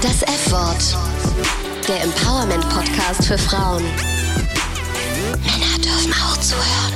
[0.00, 0.96] Das F-Wort.
[1.88, 3.82] Der Empowerment-Podcast für Frauen.
[5.42, 6.94] Männer dürfen auch zuhören.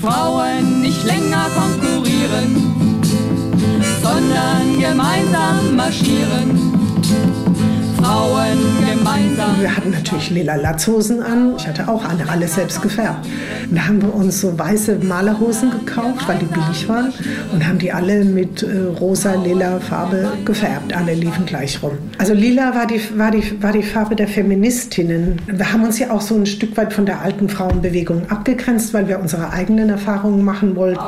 [0.00, 3.02] Frauen nicht länger konkurrieren,
[4.00, 6.70] sondern gemeinsam marschieren.
[8.20, 9.60] Frauen gemeinsam.
[9.60, 11.54] Wir hatten natürlich lila Latzhosen an.
[11.56, 13.26] Ich hatte auch alle, alles selbst gefärbt.
[13.68, 17.14] Und da haben wir uns so weiße Malerhosen gekauft, weil die billig waren.
[17.52, 20.94] Und haben die alle mit äh, rosa, lila Farbe gefärbt.
[20.94, 21.92] Alle liefen gleich rum.
[22.18, 25.40] Also lila war die, war, die, war die Farbe der Feministinnen.
[25.46, 29.08] Wir haben uns ja auch so ein Stück weit von der alten Frauenbewegung abgegrenzt, weil
[29.08, 31.00] wir unsere eigenen Erfahrungen machen wollten.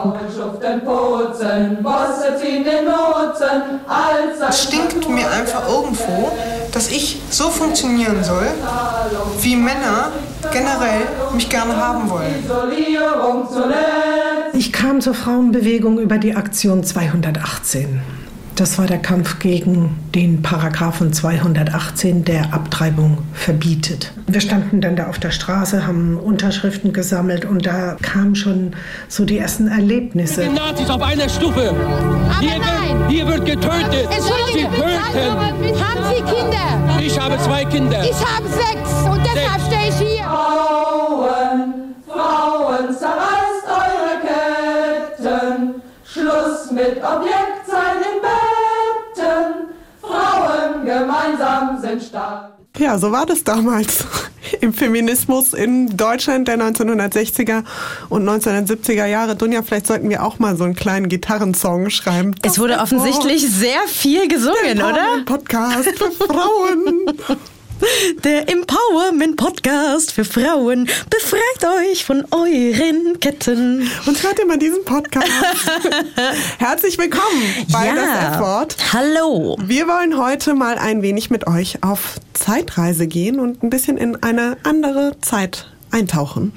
[4.49, 6.33] Es stinkt mir einfach irgendwo,
[6.73, 8.47] dass ich so funktionieren soll,
[9.41, 10.11] wie Männer
[10.53, 11.03] generell
[11.35, 12.35] mich gerne haben wollen.
[14.55, 18.22] Ich kam zur Frauenbewegung über die Aktion 218.
[18.57, 24.13] Das war der Kampf gegen den Paragraphen 218, der Abtreibung verbietet.
[24.27, 28.73] Wir standen dann da auf der Straße, haben Unterschriften gesammelt und da kamen schon
[29.09, 30.45] so die ersten Erlebnisse.
[30.45, 31.75] Die Nazis auf einer Stufe.
[32.41, 34.09] Hier wird, hier wird getötet.
[34.53, 34.93] Sie töten.
[35.81, 37.01] haben Sie Kinder?
[37.01, 38.05] Ich habe zwei Kinder.
[38.05, 40.25] Ich habe sechs und deshalb stehe ich hier.
[40.25, 43.42] Frauen, Frauen, zerreißt
[46.95, 49.69] Mit Objekt sein in Betten.
[50.03, 52.53] Frauen gemeinsam sind stark.
[52.77, 54.05] Ja, so war das damals
[54.61, 57.65] im Feminismus in Deutschland der 1960er
[58.11, 59.37] und 1970er Jahre.
[59.37, 62.35] Dunja, vielleicht sollten wir auch mal so einen kleinen Gitarrensong schreiben.
[62.43, 65.23] Es wurde offensichtlich sehr viel gesungen, oder?
[65.25, 67.07] Podcast für Frauen.
[68.25, 73.91] Der Empowerment Podcast für Frauen befreit euch von euren Ketten.
[74.07, 75.27] Und hört immer diesen Podcast.
[76.59, 78.77] Herzlich willkommen bei das F-Wort.
[78.93, 79.57] Hallo.
[79.65, 84.23] Wir wollen heute mal ein wenig mit euch auf Zeitreise gehen und ein bisschen in
[84.23, 86.53] eine andere Zeit eintauchen.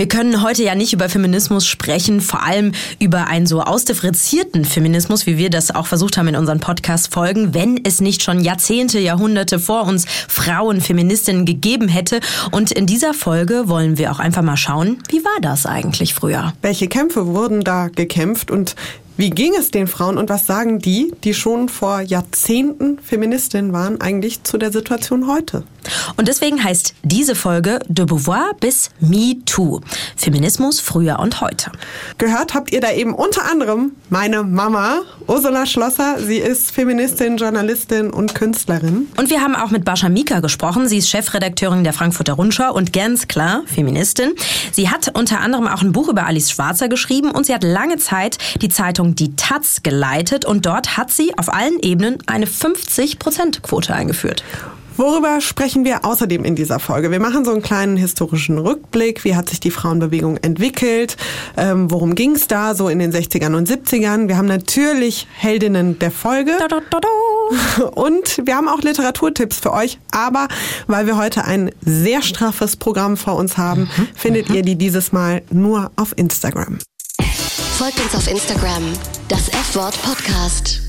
[0.00, 5.26] Wir können heute ja nicht über Feminismus sprechen, vor allem über einen so ausdifferenzierten Feminismus,
[5.26, 9.58] wie wir das auch versucht haben in unseren Podcast-Folgen, wenn es nicht schon Jahrzehnte, Jahrhunderte
[9.58, 12.20] vor uns Frauen, Feministinnen gegeben hätte.
[12.50, 16.54] Und in dieser Folge wollen wir auch einfach mal schauen, wie war das eigentlich früher?
[16.62, 18.76] Welche Kämpfe wurden da gekämpft und
[19.16, 24.00] wie ging es den Frauen und was sagen die, die schon vor Jahrzehnten Feministinnen waren,
[24.00, 25.64] eigentlich zu der Situation heute?
[26.16, 29.80] Und deswegen heißt diese Folge De Beauvoir bis Me Too.
[30.16, 31.72] Feminismus früher und heute.
[32.18, 36.16] Gehört habt ihr da eben unter anderem meine Mama, Ursula Schlosser.
[36.18, 39.08] Sie ist Feministin, Journalistin und Künstlerin.
[39.16, 40.88] Und wir haben auch mit Bascha Mika gesprochen.
[40.88, 44.32] Sie ist Chefredakteurin der Frankfurter Rundschau und ganz klar Feministin.
[44.72, 47.96] Sie hat unter anderem auch ein Buch über Alice Schwarzer geschrieben und sie hat lange
[47.98, 53.94] Zeit die Zeitung Die Taz geleitet und dort hat sie auf allen Ebenen eine 50-Prozent-Quote
[53.94, 54.44] eingeführt.
[54.96, 57.10] Worüber sprechen wir außerdem in dieser Folge?
[57.10, 59.24] Wir machen so einen kleinen historischen Rückblick.
[59.24, 61.16] Wie hat sich die Frauenbewegung entwickelt?
[61.56, 64.28] Ähm, worum ging es da so in den 60ern und 70ern?
[64.28, 66.52] Wir haben natürlich Heldinnen der Folge.
[66.58, 67.84] Da, da, da.
[67.94, 69.98] Und wir haben auch Literaturtipps für euch.
[70.12, 70.48] Aber
[70.86, 74.08] weil wir heute ein sehr straffes Programm vor uns haben, Mhm.
[74.14, 76.78] findet ihr die dieses Mal nur auf Instagram.
[77.80, 78.92] Folgt uns auf Instagram.
[79.28, 80.82] Das F-Wort Podcast.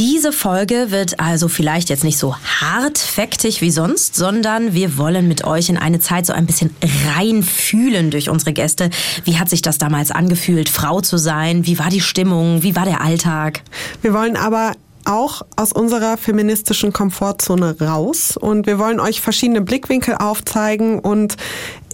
[0.00, 5.44] Diese Folge wird also vielleicht jetzt nicht so hartfäktig wie sonst, sondern wir wollen mit
[5.44, 6.74] euch in eine Zeit so ein bisschen
[7.06, 8.90] reinfühlen durch unsere Gäste.
[9.22, 11.66] Wie hat sich das damals angefühlt, Frau zu sein?
[11.66, 12.64] Wie war die Stimmung?
[12.64, 13.62] Wie war der Alltag?
[14.02, 14.72] Wir wollen aber
[15.04, 21.36] auch aus unserer feministischen Komfortzone raus und wir wollen euch verschiedene Blickwinkel aufzeigen und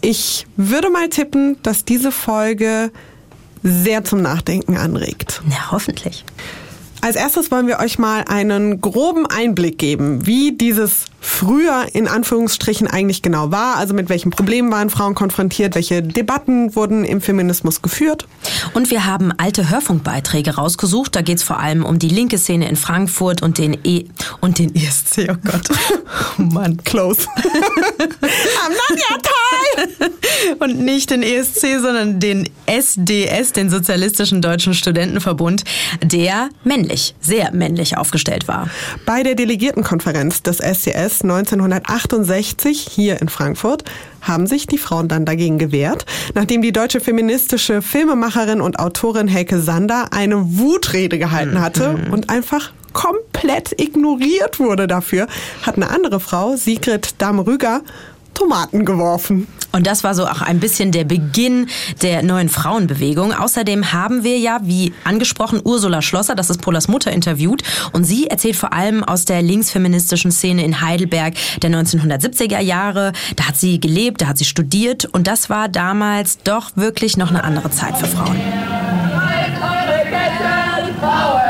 [0.01, 2.91] ich würde mal tippen, dass diese Folge
[3.65, 5.43] sehr zum Nachdenken anregt.
[5.49, 6.25] Na, hoffentlich.
[7.05, 12.87] Als erstes wollen wir euch mal einen groben Einblick geben, wie dieses früher in Anführungsstrichen
[12.87, 13.77] eigentlich genau war.
[13.77, 18.27] Also mit welchen Problemen waren Frauen konfrontiert, welche Debatten wurden im Feminismus geführt.
[18.75, 21.17] Und wir haben alte Hörfunkbeiträge rausgesucht.
[21.17, 24.05] Da geht es vor allem um die linke Szene in Frankfurt und den E
[24.41, 25.29] und den ESC.
[25.31, 25.69] Oh Gott.
[26.39, 27.27] Oh Mann, close.
[27.37, 30.11] Am Nanjatal!
[30.61, 35.65] Und nicht den ESC, sondern den SDS, den Sozialistischen Deutschen Studentenverbund,
[36.03, 38.69] der männlich, sehr männlich aufgestellt war.
[39.07, 43.85] Bei der Delegiertenkonferenz des SCS 1968 hier in Frankfurt
[44.21, 49.61] haben sich die Frauen dann dagegen gewehrt, nachdem die deutsche feministische Filmemacherin und Autorin Helke
[49.61, 55.27] Sander eine Wutrede gehalten hatte und einfach komplett ignoriert wurde dafür,
[55.63, 57.83] hat eine andere Frau, Sigrid Dam-Rüger,
[58.35, 59.47] Tomaten geworfen.
[59.73, 61.67] Und das war so auch ein bisschen der Beginn
[62.03, 63.33] der neuen Frauenbewegung.
[63.33, 67.63] Außerdem haben wir ja, wie angesprochen, Ursula Schlosser, das ist Polas Mutter, interviewt.
[67.93, 73.13] Und sie erzählt vor allem aus der linksfeministischen Szene in Heidelberg der 1970er Jahre.
[73.35, 75.07] Da hat sie gelebt, da hat sie studiert.
[75.07, 78.37] Und das war damals doch wirklich noch eine andere Zeit für Frauen.
[81.01, 81.44] Frauen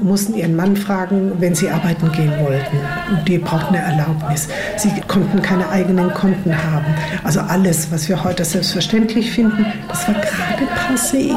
[0.00, 2.76] mussten ihren Mann fragen, wenn sie arbeiten gehen wollten.
[3.26, 4.48] Die brauchten eine Erlaubnis.
[4.76, 6.86] Sie konnten keine eigenen Konten haben.
[7.24, 11.34] Also alles, was wir heute selbstverständlich finden, das war gerade passé.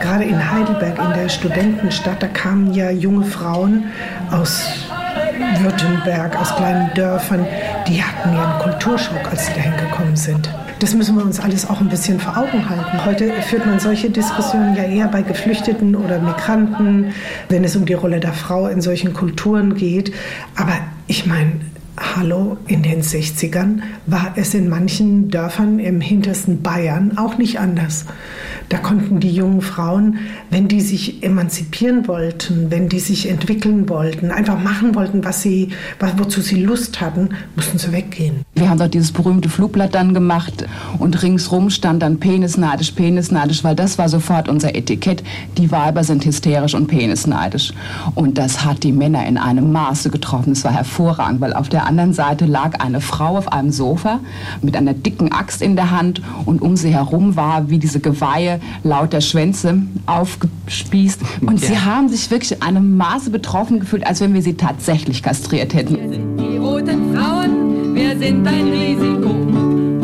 [0.00, 3.84] Gerade in Heidelberg, in der Studentenstadt, da kamen ja junge Frauen
[4.30, 4.62] aus
[5.60, 7.46] Württemberg, aus kleinen Dörfern,
[7.86, 10.48] die hatten ja einen Kulturschock, als sie dahin gekommen sind.
[10.80, 13.04] Das müssen wir uns alles auch ein bisschen vor Augen halten.
[13.04, 17.12] Heute führt man solche Diskussionen ja eher bei Geflüchteten oder Migranten,
[17.50, 20.10] wenn es um die Rolle der Frau in solchen Kulturen geht.
[20.56, 20.72] Aber
[21.06, 21.52] ich meine,
[22.02, 28.06] Hallo, in den 60ern war es in manchen Dörfern im hintersten Bayern auch nicht anders.
[28.70, 30.16] Da konnten die jungen Frauen,
[30.48, 35.70] wenn die sich emanzipieren wollten, wenn die sich entwickeln wollten, einfach machen wollten, was sie,
[36.16, 38.44] wozu sie Lust hatten, mussten sie weggehen.
[38.54, 40.66] Wir haben dort dieses berühmte Flugblatt dann gemacht
[40.98, 45.22] und ringsrum stand dann penisneidisch, penisneidisch, weil das war sofort unser Etikett.
[45.58, 47.74] Die Weiber sind hysterisch und penisneidisch.
[48.14, 50.52] Und das hat die Männer in einem Maße getroffen.
[50.52, 54.20] Es war hervorragend, weil auf der anderen Seite lag eine Frau auf einem Sofa
[54.62, 58.60] mit einer dicken Axt in der Hand und um sie herum war wie diese Geweihe
[58.84, 61.20] lauter Schwänze aufgespießt.
[61.42, 61.68] Und ja.
[61.68, 65.74] sie haben sich wirklich in einem Maße betroffen gefühlt, als wenn wir sie tatsächlich kastriert
[65.74, 65.96] hätten.
[65.96, 69.28] Wir sind die roten Frauen, wir sind ein Risiko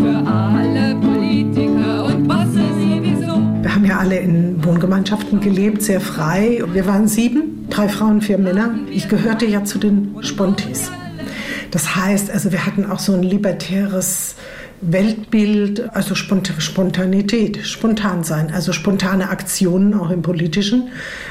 [0.02, 3.40] für alle Politiker und Bosse sowieso.
[3.62, 6.62] Wir haben ja alle in Wohngemeinschaften gelebt, sehr frei.
[6.72, 8.70] Wir waren sieben, drei Frauen, vier Männer.
[8.90, 10.90] Ich gehörte ja zu den Spontis.
[11.70, 14.36] Das heißt, also wir hatten auch so ein libertäres
[14.82, 20.90] Weltbild, also Spontanität, spontan sein, also spontane Aktionen auch im politischen,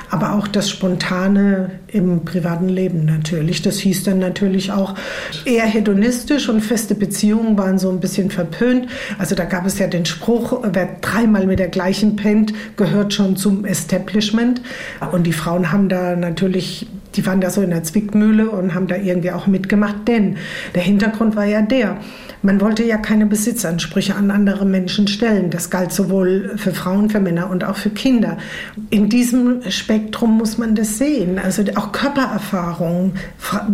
[0.09, 3.61] aber auch das Spontane im privaten Leben natürlich.
[3.61, 4.95] Das hieß dann natürlich auch
[5.45, 8.88] eher hedonistisch und feste Beziehungen waren so ein bisschen verpönt.
[9.19, 13.35] Also da gab es ja den Spruch, wer dreimal mit der gleichen pennt, gehört schon
[13.35, 14.61] zum Establishment.
[15.11, 18.88] Und die Frauen haben da natürlich die waren da so in der Zwickmühle und haben
[18.88, 20.38] da irgendwie auch mitgemacht, denn
[20.73, 21.97] der Hintergrund war ja der,
[22.45, 25.50] man wollte ja keine Besitzansprüche an andere Menschen stellen.
[25.50, 28.38] Das galt sowohl für Frauen, für Männer und auch für Kinder.
[28.91, 31.39] In diesem Spektrum muss man das sehen.
[31.39, 33.13] Also auch Körpererfahrung,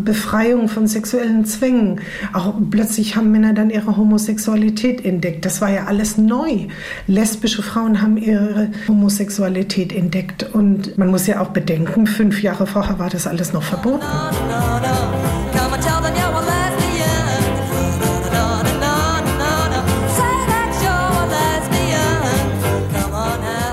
[0.05, 1.99] Befreiung von sexuellen Zwängen.
[2.31, 5.43] Auch plötzlich haben Männer dann ihre Homosexualität entdeckt.
[5.43, 6.67] Das war ja alles neu.
[7.07, 10.43] Lesbische Frauen haben ihre Homosexualität entdeckt.
[10.53, 14.05] Und man muss ja auch bedenken, fünf Jahre vorher war das alles noch verboten.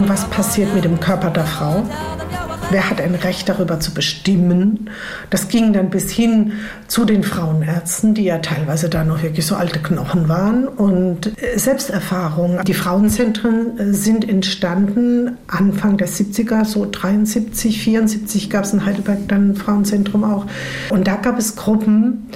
[0.07, 1.85] was passiert mit dem Körper der Frau.
[2.71, 4.91] Wer hat ein Recht darüber zu bestimmen?
[5.31, 6.53] Das ging dann bis hin
[6.87, 10.69] zu den Frauenärzten, die ja teilweise da noch wirklich so alte Knochen waren.
[10.69, 12.61] Und äh, Selbsterfahrung.
[12.67, 19.27] Die Frauenzentren äh, sind entstanden Anfang der 70er, so 73, 74 gab es in Heidelberg
[19.29, 20.45] dann ein Frauenzentrum auch.
[20.91, 22.29] Und da gab es Gruppen,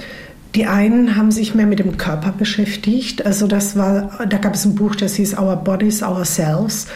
[0.55, 3.23] die einen haben sich mehr mit dem Körper beschäftigt.
[3.23, 6.87] Also das war, da gab es ein Buch, das hieß Our Bodies, Ourselves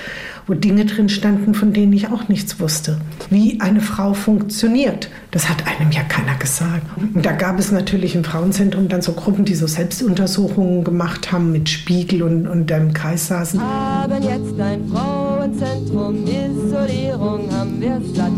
[0.48, 3.00] wo Dinge drin standen, von denen ich auch nichts wusste.
[3.30, 6.84] Wie eine Frau funktioniert, das hat einem ja keiner gesagt.
[7.14, 11.52] Und da gab es natürlich im Frauenzentrum dann so Gruppen, die so Selbstuntersuchungen gemacht haben
[11.52, 13.62] mit Spiegel und, und im Kreis saßen.
[13.62, 18.32] Haben jetzt ein Frauenzentrum, Isolierung haben wir satt.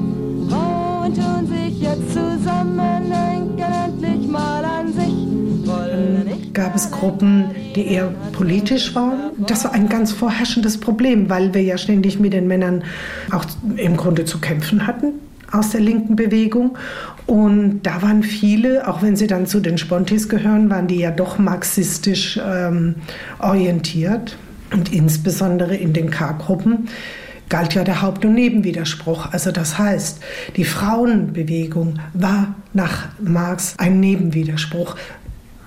[0.50, 3.29] Frauen tun sich jetzt zusammen,
[6.54, 9.32] gab es Gruppen, die eher politisch waren.
[9.38, 12.84] Das war ein ganz vorherrschendes Problem, weil wir ja ständig mit den Männern
[13.32, 13.46] auch
[13.78, 15.14] im Grunde zu kämpfen hatten
[15.52, 16.78] aus der linken Bewegung.
[17.26, 21.12] Und da waren viele, auch wenn sie dann zu den Spontis gehören, waren die ja
[21.12, 22.96] doch marxistisch ähm,
[23.40, 24.38] orientiert.
[24.72, 26.90] Und insbesondere in den K-Gruppen
[27.50, 29.32] galt ja der Haupt- und Nebenwiderspruch.
[29.32, 30.20] Also das heißt,
[30.56, 34.96] die Frauenbewegung war nach Marx ein Nebenwiderspruch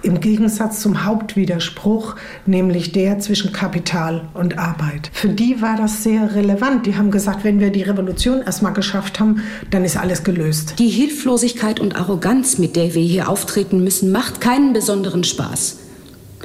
[0.02, 2.16] im Gegensatz zum Hauptwiderspruch,
[2.46, 5.10] nämlich der zwischen Kapital und Arbeit.
[5.12, 6.86] Für die war das sehr relevant.
[6.86, 10.74] Die haben gesagt, wenn wir die Revolution erstmal geschafft haben, dann ist alles gelöst.
[10.78, 15.78] Die Hilflosigkeit und Arroganz, mit der wir hier auftreten müssen, macht keinen besonderen Spaß.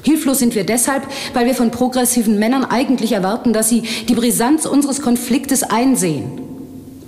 [0.04, 4.66] Hilflos sind wir deshalb, weil wir von progressiven Männern eigentlich erwarten, dass sie die Brisanz
[4.66, 6.42] unseres Konfliktes einsehen.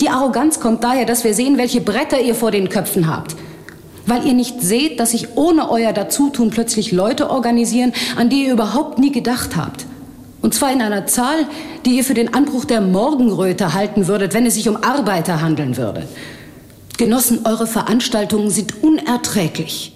[0.01, 3.35] Die Arroganz kommt daher, dass wir sehen, welche Bretter ihr vor den Köpfen habt.
[4.05, 8.53] Weil ihr nicht seht, dass sich ohne euer Dazutun plötzlich Leute organisieren, an die ihr
[8.53, 9.85] überhaupt nie gedacht habt.
[10.41, 11.47] Und zwar in einer Zahl,
[11.85, 15.77] die ihr für den Anbruch der Morgenröte halten würdet, wenn es sich um Arbeiter handeln
[15.77, 16.07] würde.
[16.97, 19.95] Genossen, eure Veranstaltungen sind unerträglich.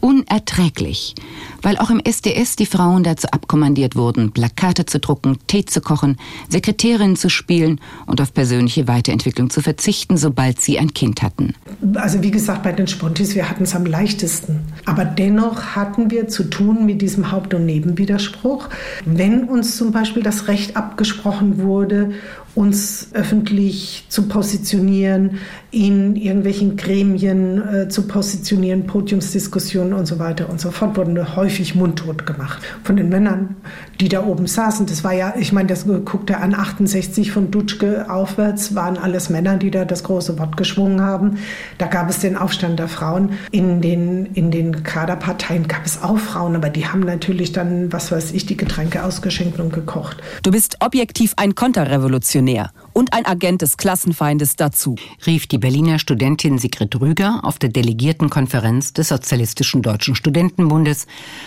[0.00, 1.14] Unerträglich,
[1.62, 6.16] weil auch im SDS die Frauen dazu abkommandiert wurden, Plakate zu drucken, Tee zu kochen,
[6.48, 11.54] Sekretärinnen zu spielen und auf persönliche Weiterentwicklung zu verzichten, sobald sie ein Kind hatten.
[11.94, 14.60] Also wie gesagt, bei den Spontis, wir hatten es am leichtesten.
[14.86, 18.68] Aber dennoch hatten wir zu tun mit diesem Haupt- und Nebenwiderspruch.
[19.04, 22.12] Wenn uns zum Beispiel das Recht abgesprochen wurde,
[22.54, 25.38] uns öffentlich zu positionieren,
[25.70, 31.49] in irgendwelchen Gremien äh, zu positionieren, Podiumsdiskussionen und so weiter und so fort, wurden häufig
[31.74, 33.56] mundtot gemacht von den Männern,
[34.00, 34.86] die da oben saßen.
[34.86, 39.56] Das war ja, ich meine, das guckte an 68 von Dutschke aufwärts, waren alles Männer,
[39.56, 41.38] die da das große Wort geschwungen haben.
[41.78, 43.32] Da gab es den Aufstand der Frauen.
[43.50, 48.12] In den, in den Kaderparteien gab es auch Frauen, aber die haben natürlich dann, was
[48.12, 50.18] weiß ich, die Getränke ausgeschenkt und gekocht.
[50.42, 56.58] Du bist objektiv ein Konterrevolutionär und ein Agent des Klassenfeindes dazu, rief die Berliner Studentin
[56.58, 61.06] Sigrid Rüger auf der Delegiertenkonferenz des Sozialistischen Deutschen Studentenbundes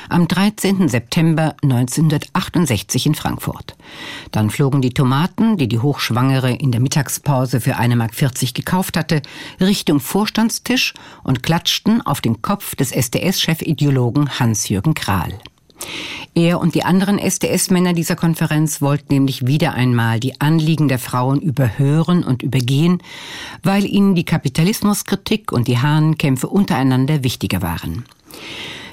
[0.09, 0.87] am 13.
[0.87, 3.75] September 1968 in Frankfurt.
[4.31, 9.21] Dann flogen die Tomaten, die die Hochschwangere in der Mittagspause für 1,40 Mark gekauft hatte,
[9.59, 15.33] Richtung Vorstandstisch und klatschten auf den Kopf des SDS-Chefideologen Hans-Jürgen Krahl.
[16.35, 21.39] Er und die anderen SDS-Männer dieser Konferenz wollten nämlich wieder einmal die Anliegen der Frauen
[21.41, 22.99] überhören und übergehen,
[23.61, 28.05] weil ihnen die Kapitalismuskritik und die Hahnenkämpfe untereinander wichtiger waren.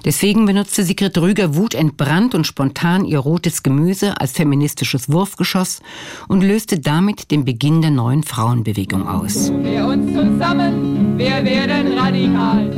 [0.04, 5.80] Deswegen benutzte Sigrid Rüger wutentbrannt und spontan ihr rotes Gemüse als feministisches Wurfgeschoss
[6.28, 9.52] und löste damit den Beginn der neuen Frauenbewegung aus.
[9.62, 12.73] Wir uns zusammen, wir werden radikal.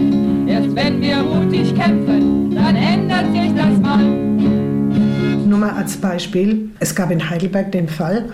[0.49, 4.05] Erst wenn wir mutig kämpfen, dann ändert sich das mal.
[5.47, 8.31] Nur mal als Beispiel, es gab in Heidelberg den Fall,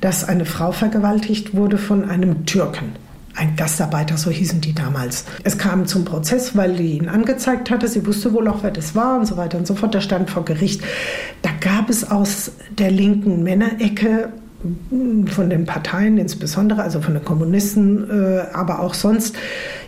[0.00, 2.92] dass eine Frau vergewaltigt wurde von einem Türken
[3.34, 5.24] ein Gastarbeiter, so hießen die damals.
[5.42, 7.88] Es kam zum Prozess, weil die ihn angezeigt hatte.
[7.88, 9.94] Sie wusste wohl auch, wer das war und so weiter und so fort.
[9.94, 10.82] Der stand vor Gericht.
[11.42, 14.32] Da gab es aus der linken Männerecke
[15.26, 19.36] von den Parteien insbesondere, also von den Kommunisten, äh, aber auch sonst.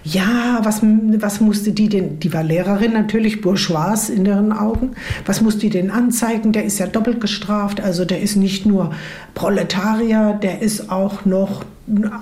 [0.02, 4.90] Ja, was, was musste die denn, die war Lehrerin natürlich, bourgeois in deren Augen,
[5.24, 6.52] was musste die denn anzeigen?
[6.52, 8.90] Der ist ja doppelt gestraft, also der ist nicht nur
[9.34, 11.64] Proletarier, der ist auch noch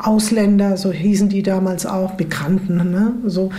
[0.02, 3.14] Ausländer, so hießen die damals auch, Migranten, ne?
[3.25, 3.50] so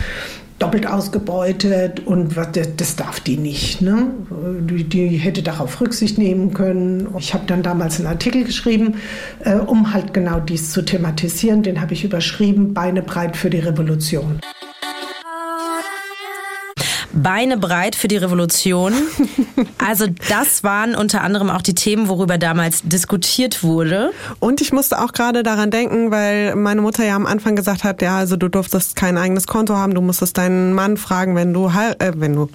[0.58, 2.36] doppelt ausgebeutet und
[2.76, 3.82] das darf die nicht.
[3.82, 4.10] Ne?
[4.60, 7.08] Die, die hätte darauf Rücksicht nehmen können.
[7.18, 8.94] Ich habe dann damals einen Artikel geschrieben,
[9.40, 11.62] äh, um halt genau dies zu thematisieren.
[11.62, 14.40] Den habe ich überschrieben, Beine breit für die Revolution.
[17.14, 18.92] Beine breit für die Revolution.
[19.86, 24.12] Also das waren unter anderem auch die Themen, worüber damals diskutiert wurde.
[24.40, 28.00] Und ich musste auch gerade daran denken, weil meine Mutter ja am Anfang gesagt hat,
[28.00, 31.66] ja, also du durftest kein eigenes Konto haben, du musstest deinen Mann fragen, wenn du,
[31.66, 32.48] äh, wenn du,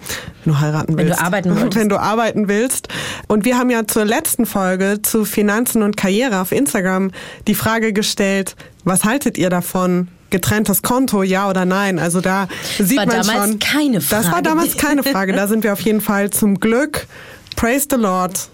[0.44, 0.98] wenn du heiraten willst.
[0.98, 1.76] Wenn du arbeiten willst.
[1.78, 2.88] Wenn du arbeiten willst.
[3.28, 7.12] Und wir haben ja zur letzten Folge zu Finanzen und Karriere auf Instagram
[7.48, 12.00] die Frage gestellt, was haltet ihr davon, getrenntes Konto, ja oder nein.
[12.00, 13.60] Also da sieht war man damals schon.
[13.60, 14.24] keine Frage.
[14.24, 15.34] Das war damals keine Frage.
[15.34, 17.08] Da sind wir auf jeden Fall zum Glück,
[17.56, 18.50] praise the Lord,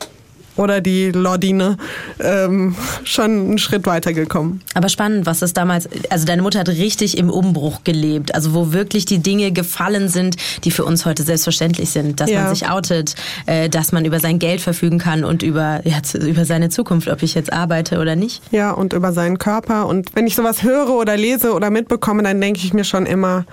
[0.58, 1.78] oder die Lordine
[2.20, 4.62] ähm, schon einen Schritt weitergekommen.
[4.74, 8.72] Aber spannend, was das damals, also deine Mutter hat richtig im Umbruch gelebt, also wo
[8.74, 12.44] wirklich die Dinge gefallen sind, die für uns heute selbstverständlich sind, dass Ja.
[12.44, 16.46] man sich outet, äh, dass man über sein Geld verfügen kann und über, ja, über
[16.46, 18.42] seine Zukunft, ob ich jetzt arbeite oder nicht.
[18.52, 19.88] Ja, und über seinen Körper.
[19.88, 23.46] Und wenn ich sowas höre oder lese oder mitbekomme, dann denke ich mir schon immer,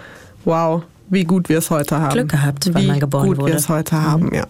[0.45, 2.13] wow, wie gut wir es heute haben.
[2.15, 3.53] Glück gehabt, wann wie man geboren gut wurde.
[3.53, 4.45] wir es heute haben, ja.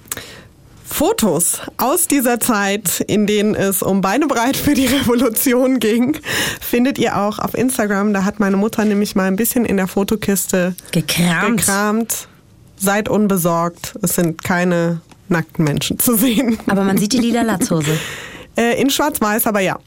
[0.93, 6.19] Fotos aus dieser Zeit, in denen es um Beine breit für die Revolution ging,
[6.61, 8.13] findet ihr auch auf Instagram.
[8.13, 11.59] Da hat meine Mutter nämlich mal ein bisschen in der Fotokiste Gekramt.
[11.61, 12.29] gekramt.
[12.77, 16.59] Seid unbesorgt, es sind keine nackten Menschen zu sehen.
[16.67, 17.99] Aber man sieht die lila Latzhose.
[18.55, 19.79] Äh, in schwarz-weiß, aber ja,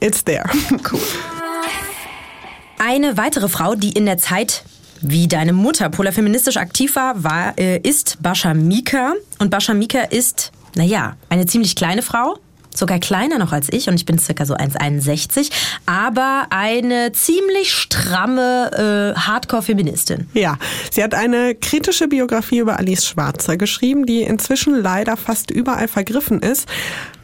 [0.00, 0.48] it's there.
[0.90, 0.98] Cool.
[2.78, 4.64] Eine weitere Frau, die in der Zeit
[5.02, 9.14] wie deine Mutter polarfeministisch aktiv war, war äh, ist Bascha Mika.
[9.38, 12.38] Und Bascha Mika ist, naja, eine ziemlich kleine Frau.
[12.72, 15.50] Sogar kleiner noch als ich und ich bin circa so 1,61,
[15.86, 20.28] aber eine ziemlich stramme äh, Hardcore-Feministin.
[20.34, 20.56] Ja,
[20.92, 26.40] sie hat eine kritische Biografie über Alice Schwarzer geschrieben, die inzwischen leider fast überall vergriffen
[26.40, 26.68] ist.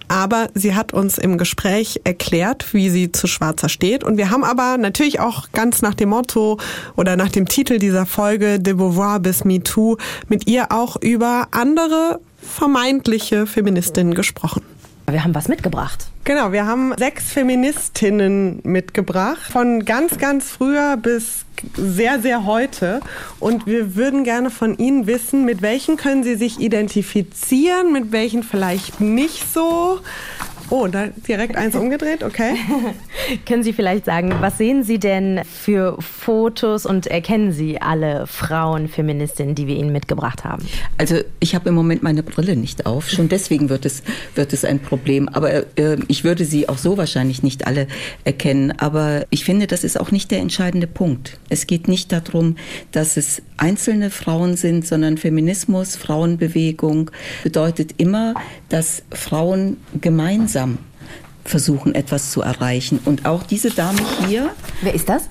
[0.08, 4.04] Aber sie hat uns im Gespräch erklärt, wie sie zu Schwarzer steht.
[4.04, 6.58] Und wir haben aber natürlich auch ganz nach dem Motto
[6.96, 9.96] oder nach dem Titel dieser Folge De Beauvoir bis MeToo
[10.28, 14.62] mit ihr auch über andere vermeintliche Feministinnen gesprochen.
[15.08, 16.08] Wir haben was mitgebracht.
[16.24, 21.44] Genau, wir haben sechs Feministinnen mitgebracht, von ganz, ganz früher bis
[21.76, 23.00] sehr, sehr heute.
[23.38, 28.42] Und wir würden gerne von Ihnen wissen, mit welchen können Sie sich identifizieren, mit welchen
[28.42, 30.00] vielleicht nicht so.
[30.70, 32.54] Oh, da direkt eins umgedreht, okay.
[33.46, 39.54] Können Sie vielleicht sagen, was sehen Sie denn für Fotos und erkennen Sie alle Frauenfeministinnen,
[39.54, 40.66] die wir Ihnen mitgebracht haben?
[40.98, 44.02] Also ich habe im Moment meine Brille nicht auf, schon deswegen wird es,
[44.34, 45.28] wird es ein Problem.
[45.28, 47.86] Aber äh, ich würde sie auch so wahrscheinlich nicht alle
[48.24, 48.72] erkennen.
[48.78, 51.38] Aber ich finde, das ist auch nicht der entscheidende Punkt.
[51.48, 52.56] Es geht nicht darum,
[52.90, 57.10] dass es einzelne Frauen sind, sondern Feminismus, Frauenbewegung
[57.44, 58.34] bedeutet immer,
[58.68, 60.78] dass Frauen gemeinsam gemeinsam
[61.44, 62.98] versuchen, etwas zu erreichen.
[63.04, 64.50] Und auch diese Dame hier.
[64.82, 65.28] Wer ist das?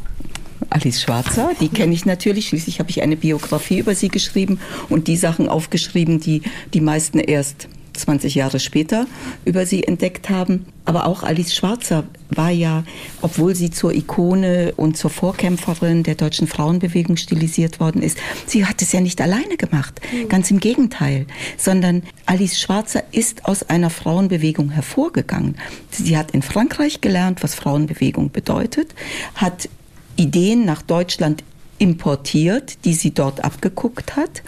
[0.69, 2.47] Alice Schwarzer, die kenne ich natürlich.
[2.47, 6.41] Schließlich habe ich eine Biografie über sie geschrieben und die Sachen aufgeschrieben, die
[6.73, 7.67] die meisten erst
[7.97, 9.07] 20 Jahre später
[9.45, 10.65] über sie entdeckt haben.
[10.85, 12.83] Aber auch Alice Schwarzer war ja,
[13.21, 18.81] obwohl sie zur Ikone und zur Vorkämpferin der deutschen Frauenbewegung stilisiert worden ist, sie hat
[18.81, 19.99] es ja nicht alleine gemacht.
[20.13, 20.29] Mhm.
[20.29, 21.25] Ganz im Gegenteil.
[21.57, 25.55] Sondern Alice Schwarzer ist aus einer Frauenbewegung hervorgegangen.
[25.89, 28.93] Sie hat in Frankreich gelernt, was Frauenbewegung bedeutet,
[29.35, 29.69] hat
[30.17, 31.43] Ideen nach Deutschland
[31.77, 34.43] importiert, die sie dort abgeguckt hat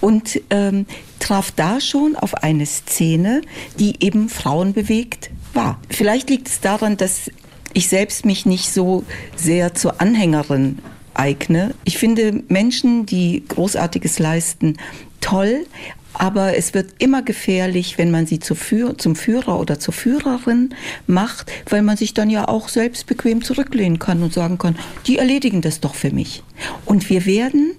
[0.00, 0.86] und ähm,
[1.18, 3.42] traf da schon auf eine Szene,
[3.78, 5.80] die eben Frauen bewegt war.
[5.88, 7.30] Vielleicht liegt es daran, dass
[7.72, 9.04] ich selbst mich nicht so
[9.36, 10.78] sehr zur Anhängerin
[11.14, 11.74] eigne.
[11.84, 14.76] Ich finde Menschen, die Großartiges leisten,
[15.20, 15.66] toll,
[16.14, 20.74] aber es wird immer gefährlich, wenn man sie zum Führer oder zur Führerin
[21.06, 24.76] macht, weil man sich dann ja auch selbst bequem zurücklehnen kann und sagen kann,
[25.06, 26.42] die erledigen das doch für mich.
[26.84, 27.72] Und wir werden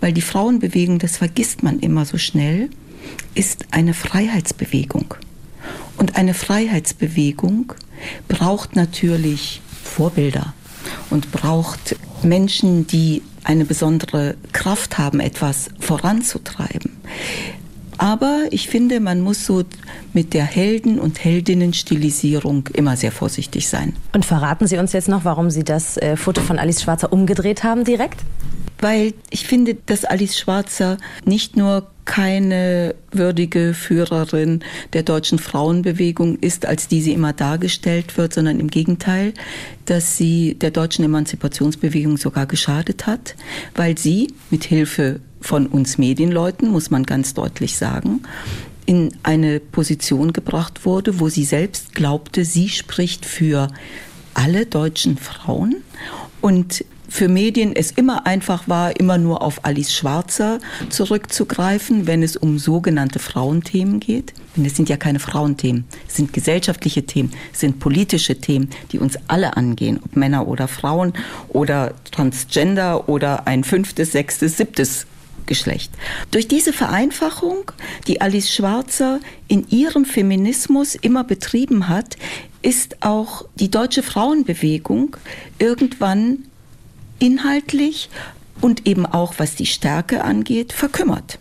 [0.00, 2.70] weil die Frauenbewegung, das vergisst man immer so schnell,
[3.34, 5.14] ist eine Freiheitsbewegung.
[5.98, 7.74] Und eine Freiheitsbewegung
[8.28, 10.54] braucht natürlich Vorbilder
[11.10, 16.92] und braucht Menschen, die eine besondere Kraft haben, etwas voranzutreiben.
[17.98, 19.62] Aber ich finde, man muss so
[20.14, 23.94] mit der Helden- und Heldinnen-Stilisierung immer sehr vorsichtig sein.
[24.14, 27.62] Und verraten Sie uns jetzt noch, warum Sie das äh, Foto von Alice Schwarzer umgedreht
[27.62, 28.20] haben direkt?
[28.80, 34.64] Weil ich finde, dass Alice Schwarzer nicht nur keine würdige Führerin
[34.94, 39.32] der deutschen Frauenbewegung ist, als die sie immer dargestellt wird, sondern im Gegenteil,
[39.84, 43.36] dass sie der deutschen Emanzipationsbewegung sogar geschadet hat,
[43.76, 48.22] weil sie mit Hilfe von uns Medienleuten, muss man ganz deutlich sagen,
[48.86, 53.68] in eine Position gebracht wurde, wo sie selbst glaubte, sie spricht für
[54.34, 55.76] alle deutschen Frauen.
[56.40, 62.36] Und für Medien es immer einfach war, immer nur auf Alice Schwarzer zurückzugreifen, wenn es
[62.36, 64.32] um sogenannte Frauenthemen geht.
[64.56, 68.98] Denn es sind ja keine Frauenthemen, es sind gesellschaftliche Themen, es sind politische Themen, die
[68.98, 71.12] uns alle angehen, ob Männer oder Frauen
[71.48, 75.06] oder Transgender oder ein fünftes, sechstes, siebtes
[75.46, 75.92] Geschlecht.
[76.30, 77.72] Durch diese Vereinfachung,
[78.06, 79.18] die Alice Schwarzer
[79.48, 82.16] in ihrem Feminismus immer betrieben hat,
[82.62, 85.16] ist auch die deutsche Frauenbewegung
[85.58, 86.44] irgendwann
[87.20, 88.10] inhaltlich
[88.60, 91.38] und eben auch was die Stärke angeht, verkümmert.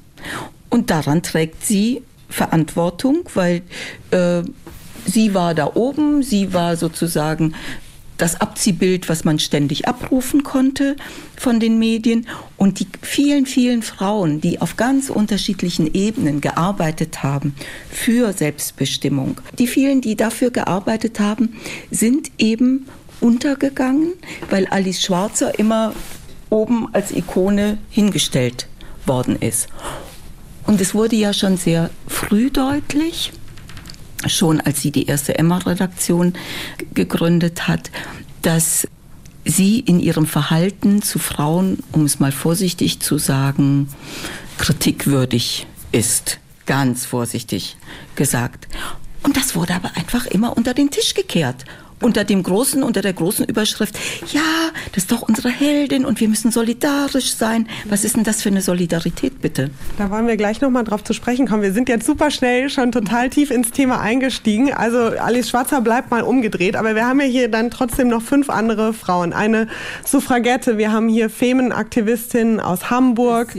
[0.70, 3.64] Und daran trägt sie Verantwortung, weil
[4.12, 4.44] äh,
[5.06, 7.56] sie war da oben, sie war sozusagen
[8.20, 10.98] das Abziehbild, was man ständig abrufen konnte
[11.38, 12.28] von den Medien.
[12.58, 17.56] Und die vielen, vielen Frauen, die auf ganz unterschiedlichen Ebenen gearbeitet haben
[17.90, 21.56] für Selbstbestimmung, die vielen, die dafür gearbeitet haben,
[21.92, 22.88] sind eben
[23.22, 24.14] untergegangen,
[24.50, 25.94] weil Alice Schwarzer immer
[26.50, 28.68] oben als Ikone hingestellt
[29.06, 29.68] worden ist.
[30.66, 33.32] Und es wurde ja schon sehr früh deutlich,
[34.28, 36.34] schon als sie die erste Emma-Redaktion
[36.94, 37.90] gegründet hat,
[38.42, 38.88] dass
[39.46, 43.90] sie in ihrem Verhalten zu Frauen, um es mal vorsichtig zu sagen,
[44.58, 46.40] kritikwürdig ist.
[46.66, 47.78] Ganz vorsichtig
[48.16, 48.68] gesagt.
[49.24, 51.66] Und das wurde aber einfach immer unter den Tisch gekehrt.
[52.02, 53.98] Unter dem großen, unter der großen Überschrift,
[54.32, 54.42] ja,
[54.94, 57.68] das ist doch unsere Heldin und wir müssen solidarisch sein.
[57.86, 59.70] Was ist denn das für eine Solidarität, bitte?
[59.98, 61.62] Da wollen wir gleich nochmal drauf zu sprechen kommen.
[61.62, 64.74] Wir sind jetzt super schnell schon total tief ins Thema eingestiegen.
[64.74, 68.50] Also Alice Schwarzer bleibt mal umgedreht, aber wir haben ja hier dann trotzdem noch fünf
[68.50, 69.34] andere Frauen.
[69.34, 69.68] Eine
[70.06, 73.54] Suffragette, wir haben hier Femenaktivistin aus Hamburg.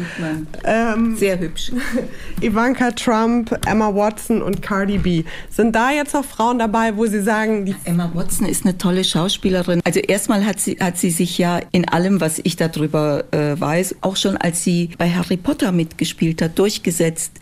[0.65, 1.73] Ähm, Sehr hübsch.
[2.41, 5.25] Ivanka Trump, Emma Watson und Cardi B.
[5.51, 9.05] Sind da jetzt noch Frauen dabei, wo Sie sagen, die Emma Watson ist eine tolle
[9.05, 9.81] Schauspielerin.
[9.85, 13.97] Also erstmal hat sie, hat sie sich ja in allem, was ich darüber äh, weiß,
[14.03, 17.33] auch schon als sie bei Harry Potter mitgespielt hat, durchgesetzt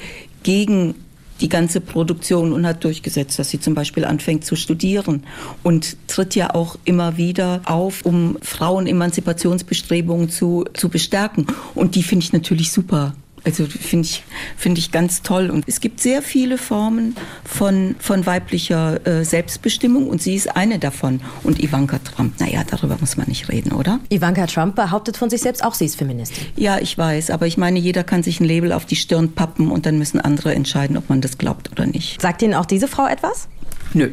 [0.42, 0.94] gegen
[1.40, 5.22] die ganze Produktion und hat durchgesetzt, dass sie zum Beispiel anfängt zu studieren
[5.62, 11.46] und tritt ja auch immer wieder auf, um Frauenemanzipationsbestrebungen zu, zu bestärken.
[11.74, 13.14] Und die finde ich natürlich super.
[13.48, 14.24] Also finde ich,
[14.58, 15.48] finde ich ganz toll.
[15.48, 20.78] Und es gibt sehr viele Formen von, von weiblicher äh, Selbstbestimmung und sie ist eine
[20.78, 21.20] davon.
[21.44, 24.00] Und Ivanka Trump, naja, darüber muss man nicht reden, oder?
[24.10, 26.44] Ivanka Trump behauptet von sich selbst auch, sie ist Feministin.
[26.56, 29.70] Ja, ich weiß, aber ich meine, jeder kann sich ein Label auf die Stirn pappen
[29.70, 32.20] und dann müssen andere entscheiden, ob man das glaubt oder nicht.
[32.20, 33.48] Sagt Ihnen auch diese Frau etwas?
[33.94, 34.10] Nö.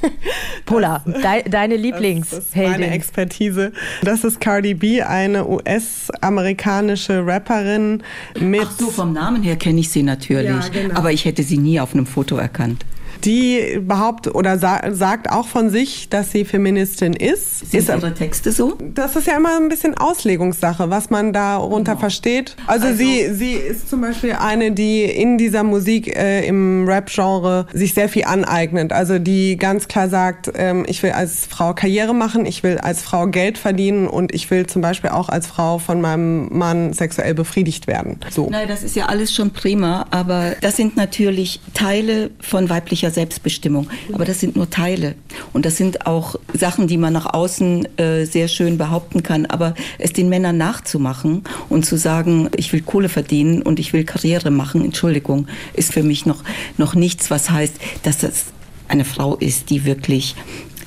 [0.66, 2.30] Pola, de deine Lieblings.
[2.30, 3.72] Das ist meine Expertise.
[4.02, 8.02] Das ist Cardi B, eine US-amerikanische Rapperin
[8.38, 8.62] mit.
[8.64, 10.50] Ach so, vom Namen her kenne ich sie natürlich.
[10.50, 10.94] Ja, genau.
[10.94, 12.84] Aber ich hätte sie nie auf einem Foto erkannt
[13.24, 17.70] die behauptet oder sa sagt auch von sich, dass sie Feministin ist.
[17.70, 18.76] Sind ist ihre Texte so?
[18.94, 22.00] Das ist ja immer ein bisschen Auslegungssache, was man darunter genau.
[22.00, 22.56] versteht.
[22.66, 27.66] Also, also, sie, sie ist zum Beispiel eine, die in dieser Musik äh, im Rap-Genre
[27.72, 28.92] sich sehr viel aneignet.
[28.92, 33.02] Also die ganz klar sagt, ähm, ich will als Frau Karriere machen, ich will als
[33.02, 37.34] Frau Geld verdienen und ich will zum Beispiel auch als Frau von meinem Mann sexuell
[37.34, 38.18] befriedigt werden.
[38.30, 38.48] So.
[38.50, 43.10] Nein, das ist ja alles schon prima, aber das sind natürlich Teile von weiblicher persönlicher
[43.10, 43.88] Selbstbestimmung.
[44.12, 45.14] Aber das sind nur Teile.
[45.52, 49.46] Und das sind auch Sachen, die man nach außen äh, sehr schön behaupten kann.
[49.46, 54.04] Aber es den Männern nachzumachen und zu sagen, ich will Kohle verdienen und ich will
[54.04, 56.42] Karriere machen, Entschuldigung, ist für mich noch,
[56.78, 58.46] noch nichts, was heißt, dass das
[58.88, 60.36] eine Frau ist, die wirklich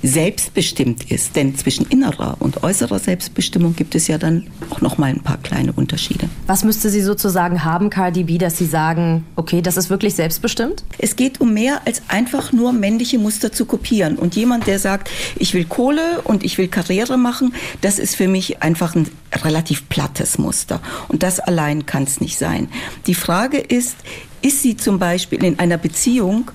[0.03, 1.35] selbstbestimmt ist.
[1.35, 5.37] Denn zwischen innerer und äußerer Selbstbestimmung gibt es ja dann auch noch mal ein paar
[5.37, 6.29] kleine Unterschiede.
[6.47, 10.83] Was müsste sie sozusagen haben, Cardi B, dass Sie sagen, okay, das ist wirklich selbstbestimmt?
[10.97, 14.17] Es geht um mehr als einfach nur männliche Muster zu kopieren.
[14.17, 18.27] Und jemand, der sagt, ich will Kohle und ich will Karriere machen, das ist für
[18.27, 19.07] mich einfach ein
[19.43, 20.81] relativ plattes Muster.
[21.07, 22.69] Und das allein kann es nicht sein.
[23.07, 23.95] Die Frage ist,
[24.41, 26.51] ist sie zum Beispiel in einer Beziehung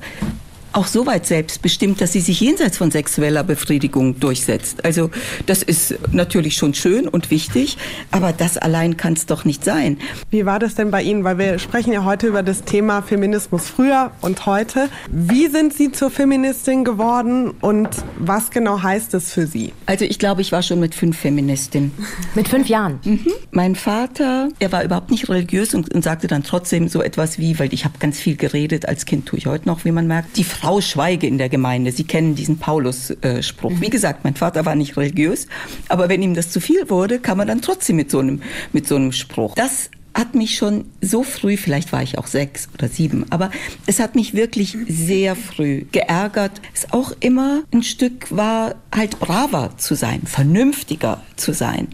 [0.74, 4.84] auch so weit selbstbestimmt, dass sie sich jenseits von sexueller Befriedigung durchsetzt.
[4.84, 5.10] Also
[5.46, 7.76] das ist natürlich schon schön und wichtig,
[8.10, 9.98] aber das allein kann es doch nicht sein.
[10.30, 11.24] Wie war das denn bei Ihnen?
[11.24, 14.88] Weil wir sprechen ja heute über das Thema Feminismus früher und heute.
[15.10, 19.72] Wie sind Sie zur Feministin geworden und was genau heißt es für Sie?
[19.86, 21.92] Also ich glaube, ich war schon mit fünf Feministin.
[22.34, 22.98] Mit fünf Jahren?
[23.04, 23.26] Mhm.
[23.52, 27.58] Mein Vater, er war überhaupt nicht religiös und, und sagte dann trotzdem so etwas wie,
[27.58, 30.36] weil ich habe ganz viel geredet, als Kind tue ich heute noch, wie man merkt,
[30.36, 31.92] die Frau schweige in der Gemeinde.
[31.92, 33.72] Sie kennen diesen Paulus-Spruch.
[33.80, 35.46] Wie gesagt, mein Vater war nicht religiös,
[35.88, 38.86] aber wenn ihm das zu viel wurde, kam er dann trotzdem mit so einem, mit
[38.88, 39.54] so einem Spruch.
[39.54, 43.50] Das hat mich schon so früh, vielleicht war ich auch sechs oder sieben, aber
[43.86, 46.52] es hat mich wirklich sehr früh geärgert.
[46.72, 51.88] Es auch immer ein Stück war, halt braver zu sein, vernünftiger zu sein.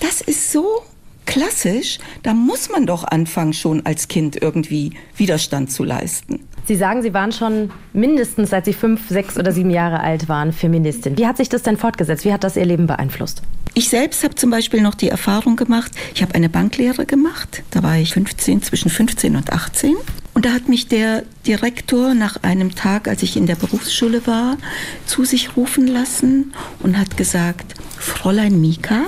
[0.00, 0.82] Das ist so
[1.26, 6.40] klassisch, da muss man doch anfangen, schon als Kind irgendwie Widerstand zu leisten.
[6.66, 10.52] Sie sagen, Sie waren schon mindestens, seit Sie fünf, sechs oder sieben Jahre alt waren,
[10.52, 11.16] Feministin.
[11.16, 12.24] Wie hat sich das denn fortgesetzt?
[12.24, 13.42] Wie hat das Ihr Leben beeinflusst?
[13.74, 17.62] Ich selbst habe zum Beispiel noch die Erfahrung gemacht, ich habe eine Banklehre gemacht.
[17.70, 19.94] Da war ich 15, zwischen 15 und 18.
[20.34, 24.56] Und da hat mich der Direktor nach einem Tag, als ich in der Berufsschule war,
[25.04, 29.04] zu sich rufen lassen und hat gesagt, Fräulein Mika,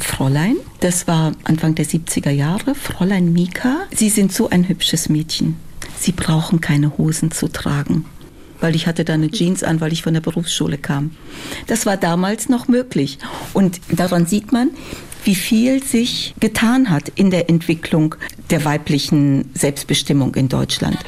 [0.00, 5.56] Fräulein, das war Anfang der 70er Jahre, Fräulein Mika, Sie sind so ein hübsches Mädchen.
[5.98, 8.04] Sie brauchen keine Hosen zu tragen.
[8.60, 11.12] Weil ich hatte da eine Jeans an, weil ich von der Berufsschule kam.
[11.66, 13.18] Das war damals noch möglich.
[13.54, 14.70] Und daran sieht man,
[15.24, 18.14] wie viel sich getan hat in der Entwicklung
[18.50, 20.98] der weiblichen Selbstbestimmung in Deutschland.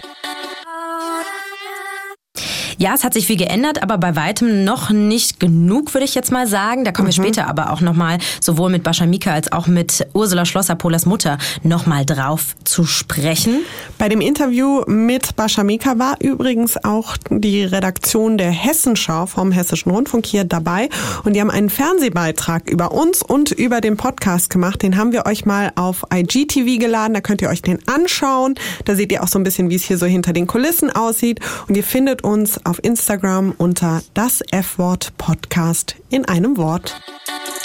[2.83, 6.33] Ja, es hat sich viel geändert, aber bei weitem noch nicht genug, würde ich jetzt
[6.33, 6.83] mal sagen.
[6.85, 7.17] Da kommen mhm.
[7.17, 11.07] wir später aber auch nochmal sowohl mit Bascha Mika als auch mit Ursula Schlosser, Polas
[11.07, 13.61] Mutter, nochmal drauf zu sprechen.
[13.99, 19.93] Bei dem Interview mit Bascha Mika war übrigens auch die Redaktion der Hessenschau vom Hessischen
[19.93, 20.89] Rundfunk hier dabei
[21.23, 24.83] und die haben einen Fernsehbeitrag über uns und über den Podcast gemacht.
[24.83, 27.15] Den haben wir euch mal auf IGTV geladen.
[27.15, 28.57] Da könnt ihr euch den anschauen.
[28.87, 31.39] Da seht ihr auch so ein bisschen, wie es hier so hinter den Kulissen aussieht.
[31.69, 36.99] Und ihr findet uns auf auf Instagram unter das F-Wort Podcast in einem Wort.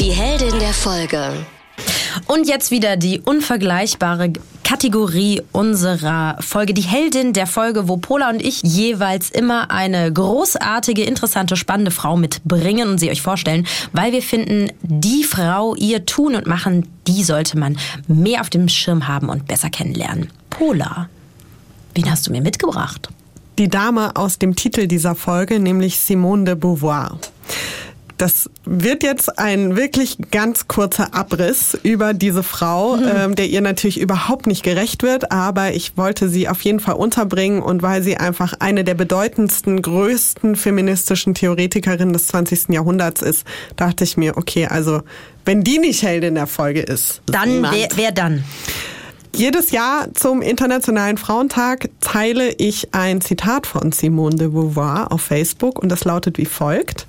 [0.01, 1.31] Die Heldin der Folge.
[2.25, 4.33] Und jetzt wieder die unvergleichbare
[4.65, 11.03] Kategorie unserer Folge, die Heldin der Folge, wo Pola und ich jeweils immer eine großartige,
[11.03, 16.35] interessante, spannende Frau mitbringen und sie euch vorstellen, weil wir finden, die Frau, ihr Tun
[16.35, 17.77] und Machen, die sollte man
[18.09, 20.31] mehr auf dem Schirm haben und besser kennenlernen.
[20.49, 21.07] Pola,
[21.95, 23.07] wen hast du mir mitgebracht?
[23.57, 27.19] Die Dame aus dem Titel dieser Folge, nämlich Simone de Beauvoir.
[28.17, 33.03] Das wird jetzt ein wirklich ganz kurzer Abriss über diese Frau, mhm.
[33.15, 36.95] ähm, der ihr natürlich überhaupt nicht gerecht wird, aber ich wollte sie auf jeden Fall
[36.95, 42.69] unterbringen und weil sie einfach eine der bedeutendsten, größten feministischen Theoretikerinnen des 20.
[42.69, 43.43] Jahrhunderts ist,
[43.75, 45.01] dachte ich mir, okay, also
[45.45, 47.21] wenn die nicht Heldin der Folge ist.
[47.27, 48.43] Dann, wer, wer dann?
[49.35, 55.79] Jedes Jahr zum Internationalen Frauentag teile ich ein Zitat von Simone de Beauvoir auf Facebook
[55.79, 57.05] und das lautet wie folgt.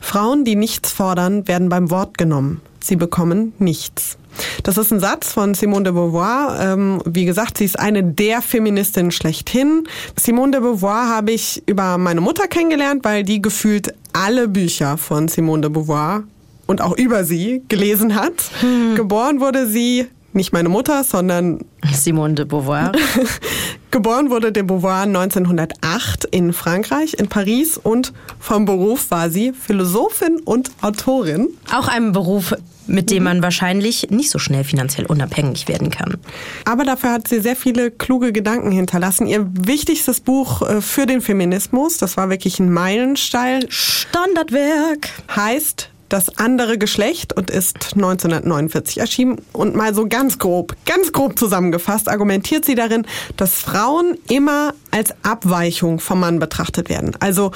[0.00, 2.60] Frauen, die nichts fordern, werden beim Wort genommen.
[2.80, 4.18] Sie bekommen nichts.
[4.62, 6.58] Das ist ein Satz von Simone de Beauvoir.
[6.60, 9.84] Ähm, wie gesagt, sie ist eine der Feministinnen schlechthin.
[10.20, 15.28] Simone de Beauvoir habe ich über meine Mutter kennengelernt, weil die gefühlt alle Bücher von
[15.28, 16.24] Simone de Beauvoir
[16.66, 18.50] und auch über sie gelesen hat.
[18.60, 18.94] Hm.
[18.96, 22.92] Geboren wurde sie nicht meine Mutter, sondern Simone de Beauvoir.
[23.90, 30.40] Geboren wurde de Beauvoir 1908 in Frankreich, in Paris und vom Beruf war sie Philosophin
[30.44, 31.48] und Autorin.
[31.72, 32.54] Auch ein Beruf,
[32.86, 36.18] mit dem man wahrscheinlich nicht so schnell finanziell unabhängig werden kann.
[36.64, 39.26] Aber dafür hat sie sehr viele kluge Gedanken hinterlassen.
[39.26, 43.66] Ihr wichtigstes Buch äh, für den Feminismus, das war wirklich ein Meilenstein.
[43.68, 45.08] Standardwerk.
[45.34, 49.40] Heißt das andere Geschlecht und ist 1949 erschienen.
[49.52, 55.14] Und mal so ganz grob, ganz grob zusammengefasst, argumentiert sie darin, dass Frauen immer als
[55.22, 57.16] Abweichung vom Mann betrachtet werden.
[57.20, 57.52] Also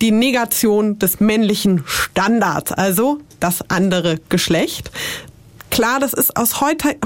[0.00, 4.90] die Negation des männlichen Standards, also das andere Geschlecht.
[5.70, 6.96] Klar, das ist aus heute,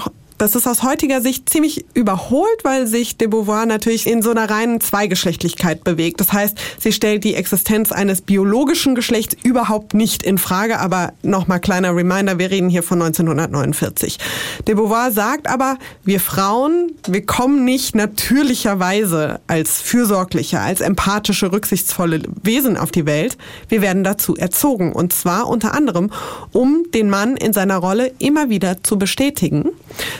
[0.43, 4.51] das ist aus heutiger Sicht ziemlich überholt, weil sich de Beauvoir natürlich in so einer
[4.51, 6.19] reinen Zweigeschlechtlichkeit bewegt.
[6.19, 10.81] Das heißt, sie stellt die Existenz eines biologischen Geschlechts überhaupt nicht in Frage.
[10.81, 14.19] Aber nochmal kleiner Reminder, wir reden hier von 1949.
[14.67, 22.21] De Beauvoir sagt aber, wir Frauen, wir kommen nicht natürlicherweise als fürsorgliche, als empathische, rücksichtsvolle
[22.43, 23.39] Wesen auf die Welt.
[23.69, 24.93] Wir werden dazu erzogen.
[24.93, 26.11] Und zwar unter anderem,
[26.51, 29.71] um den Mann in seiner Rolle immer wieder zu bestätigen.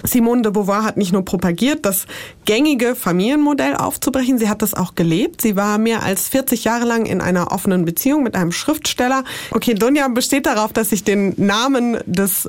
[0.03, 2.07] Simone de Beauvoir hat nicht nur propagiert, das
[2.45, 5.41] gängige Familienmodell aufzubrechen, sie hat das auch gelebt.
[5.41, 9.25] Sie war mehr als 40 Jahre lang in einer offenen Beziehung mit einem Schriftsteller.
[9.51, 12.49] Okay, Dunja besteht darauf, dass ich den Namen des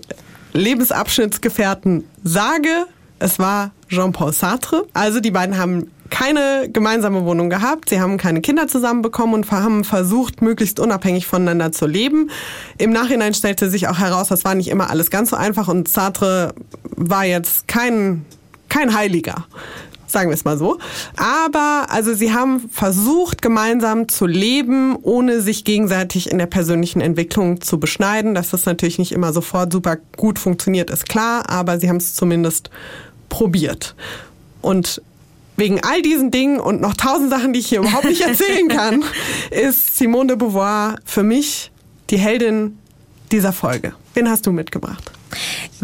[0.53, 2.85] Lebensabschnittsgefährten sage.
[3.19, 4.85] Es war Jean-Paul Sartre.
[4.93, 7.89] Also die beiden haben keine gemeinsame Wohnung gehabt.
[7.89, 12.29] Sie haben keine Kinder zusammenbekommen und haben versucht, möglichst unabhängig voneinander zu leben.
[12.77, 15.87] Im Nachhinein stellte sich auch heraus, das war nicht immer alles ganz so einfach und
[15.87, 16.53] Sartre
[16.95, 18.25] war jetzt kein,
[18.69, 19.47] kein Heiliger
[20.05, 20.77] sagen wir es mal so.
[21.17, 27.61] Aber also sie haben versucht, gemeinsam zu leben, ohne sich gegenseitig in der persönlichen Entwicklung
[27.61, 28.35] zu beschneiden.
[28.35, 32.13] Dass das natürlich nicht immer sofort super gut funktioniert, ist klar, aber sie haben es
[32.13, 32.69] zumindest
[33.29, 33.95] probiert.
[34.61, 35.01] Und
[35.55, 39.03] wegen all diesen Dingen und noch tausend Sachen, die ich hier überhaupt nicht erzählen kann,
[39.51, 41.71] ist Simone de Beauvoir für mich
[42.09, 42.77] die Heldin
[43.31, 43.93] dieser Folge.
[44.13, 45.12] Wen hast du mitgebracht?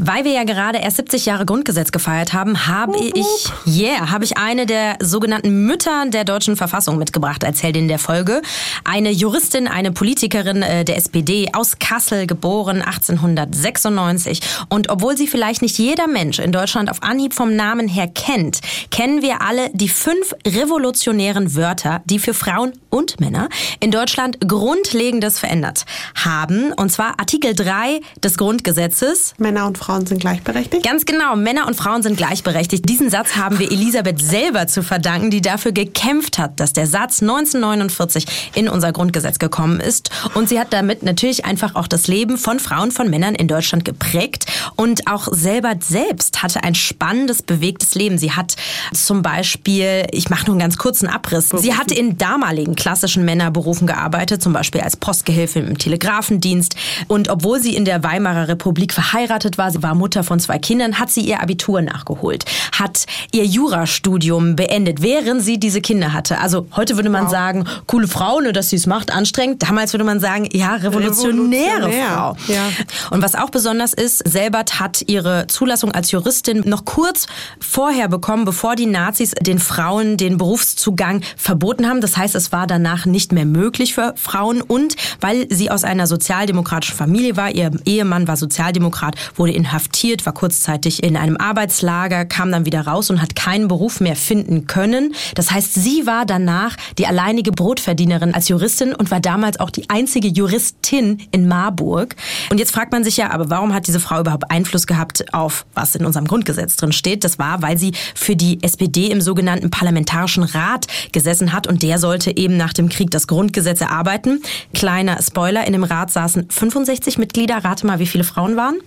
[0.02, 3.26] Weil wir ja gerade erst 70 Jahre Grundgesetz gefeiert haben, habe ich,
[3.68, 8.42] yeah, habe ich eine der sogenannten Mütter der deutschen Verfassung mitgebracht als Heldin der Folge.
[8.86, 14.40] Eine Juristin, eine Politikerin äh, der SPD aus Kassel, geboren 1896.
[14.70, 18.62] Und obwohl sie vielleicht nicht jeder Mensch in Deutschland auf Anhieb vom Namen her kennt,
[18.92, 23.50] kennen wir alle die fünf revolutionären Wörter, die für Frauen und Männer
[23.82, 25.84] in Deutschland Grundlegendes verändert
[26.16, 26.72] haben.
[26.72, 29.34] Und zwar Artikel 3 des Grundgesetzes.
[29.38, 30.86] Männer und Frauen sind gleichberechtigt?
[30.86, 32.88] Ganz genau, Männer und Frauen sind gleichberechtigt.
[32.88, 37.22] Diesen Satz haben wir Elisabeth selber zu verdanken, die dafür gekämpft hat, dass der Satz
[37.22, 40.12] 1949 in unser Grundgesetz gekommen ist.
[40.36, 43.84] Und sie hat damit natürlich einfach auch das Leben von Frauen, von Männern in Deutschland
[43.84, 44.46] geprägt.
[44.76, 48.18] Und auch selber selbst hatte ein spannendes, bewegtes Leben.
[48.18, 48.56] Sie hat
[48.94, 53.88] zum Beispiel, ich mache nur einen ganz kurzen Abriss, sie hat in damaligen klassischen Männerberufen
[53.88, 56.76] gearbeitet, zum Beispiel als Postgehilfe im Telegrafendienst.
[57.08, 59.80] Und obwohl sie in der Weimarer Republik verheiratet war, war.
[59.80, 65.02] Sie war Mutter von zwei Kindern, hat sie ihr Abitur nachgeholt, hat ihr Jurastudium beendet,
[65.02, 66.40] während sie diese Kinder hatte.
[66.40, 67.32] Also heute würde man wow.
[67.32, 69.62] sagen, coole Frau, nur dass sie es macht, anstrengend.
[69.64, 72.08] Damals würde man sagen, ja, revolutionäre Revolutionär.
[72.16, 72.36] Frau.
[72.48, 72.70] Ja.
[73.12, 77.28] Und was auch besonders ist, Selbert hat ihre Zulassung als Juristin noch kurz
[77.60, 82.02] vorher bekommen, bevor die Nazis den Frauen den Berufszugang verboten haben.
[82.02, 86.08] Das heißt, es war danach nicht mehr möglich für Frauen und weil sie aus einer
[86.08, 92.52] sozialdemokratischen Familie war, ihr Ehemann war Sozialdemokrat, wurde inhaftiert, war kurzzeitig in einem Arbeitslager, kam
[92.52, 95.14] dann wieder raus und hat keinen Beruf mehr finden können.
[95.36, 99.90] Das heißt, sie war danach die alleinige Brotverdienerin als Juristin und war damals auch die
[99.90, 102.16] einzige Juristin in Marburg.
[102.50, 105.66] Und jetzt fragt man sich ja, aber warum hat diese Frau überhaupt Einfluss gehabt auf
[105.74, 107.24] was in unserem Grundgesetz drin steht?
[107.24, 112.00] Das war, weil sie für die SPD im sogenannten Parlamentarischen Rat gesessen hat und der
[112.00, 114.42] sollte eben nach dem Krieg das Grundgesetz erarbeiten.
[114.74, 117.58] Kleiner Spoiler, in dem Rat saßen 65 Mitglieder.
[117.64, 118.78] Rate mal, wie viele Frauen waren?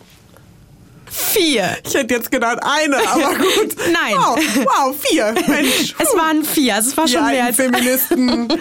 [1.15, 1.77] Vier.
[1.87, 3.77] Ich hätte jetzt gedacht eine, aber gut.
[3.93, 4.15] Nein.
[4.17, 5.35] Wow, wow vier.
[5.47, 5.95] Mensch.
[6.03, 6.75] Es waren vier.
[6.75, 8.49] Also es war schon mehr als Feministen.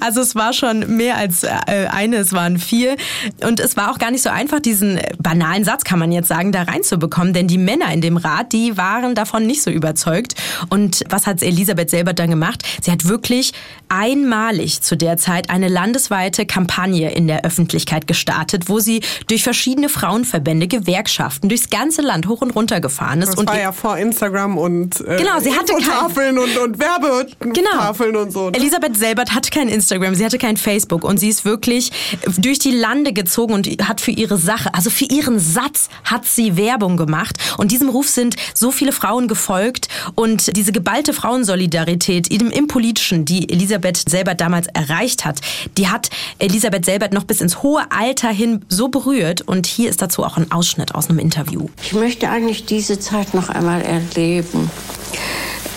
[0.00, 1.50] Also es war schon mehr als äh,
[1.90, 2.16] eine.
[2.16, 2.96] Es waren vier.
[3.44, 6.52] Und es war auch gar nicht so einfach, diesen banalen Satz, kann man jetzt sagen,
[6.52, 7.32] da reinzubekommen.
[7.32, 10.34] Denn die Männer in dem Rat, die waren davon nicht so überzeugt.
[10.70, 12.62] Und was hat Elisabeth selber dann gemacht?
[12.80, 13.52] Sie hat wirklich
[13.92, 19.90] einmalig zu der Zeit eine landesweite Kampagne in der Öffentlichkeit gestartet, wo sie durch verschiedene
[19.90, 23.32] Frauenverbände, Gewerkschaften, durchs ganze Land hoch und runter gefahren ist.
[23.32, 28.12] Das und war ja vor Instagram und äh, genau, sie hatte Tafeln und, und Werbetafeln
[28.12, 28.22] genau.
[28.22, 28.48] und so.
[28.48, 28.56] Ne?
[28.56, 31.92] Elisabeth Selbert hatte kein Instagram, sie hatte kein Facebook und sie ist wirklich
[32.38, 36.56] durch die Lande gezogen und hat für ihre Sache, also für ihren Satz hat sie
[36.56, 42.50] Werbung gemacht und diesem Ruf sind so viele Frauen gefolgt und diese geballte Frauensolidarität im,
[42.50, 45.40] im Politischen, die Elisabeth Selbert damals erreicht hat,
[45.76, 50.02] die hat Elisabeth Selbert noch bis ins hohe Alter hin so berührt und hier ist
[50.02, 51.68] dazu auch ein Ausschnitt aus einem Interview.
[51.82, 54.70] Ich möchte eigentlich diese Zeit noch einmal erleben,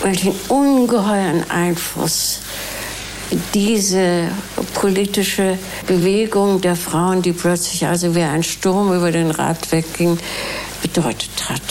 [0.02, 2.40] weil den ungeheuren Einfluss
[3.54, 4.28] diese
[4.74, 10.18] politische Bewegung der Frauen, die plötzlich also wie ein Sturm über den Rat wegging,
[10.82, 11.62] bedeutet hat.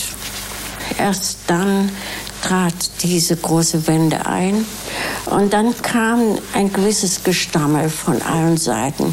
[0.98, 1.90] Erst dann
[2.46, 4.64] trat diese große Wende ein.
[5.26, 9.12] Und dann kam ein gewisses Gestammel von allen Seiten.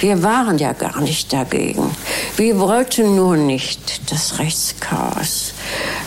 [0.00, 1.90] Wir waren ja gar nicht dagegen.
[2.36, 5.54] Wir wollten nur nicht das Rechtschaos.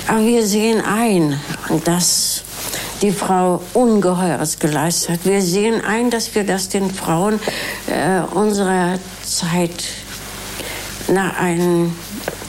[0.08, 1.40] Aber wir sehen ein,
[1.84, 2.44] dass
[3.02, 5.26] die Frau Ungeheures geleistet hat.
[5.26, 7.40] Wir sehen ein, dass wir das den Frauen
[7.88, 9.84] äh, unserer Zeit
[11.08, 11.96] nach einem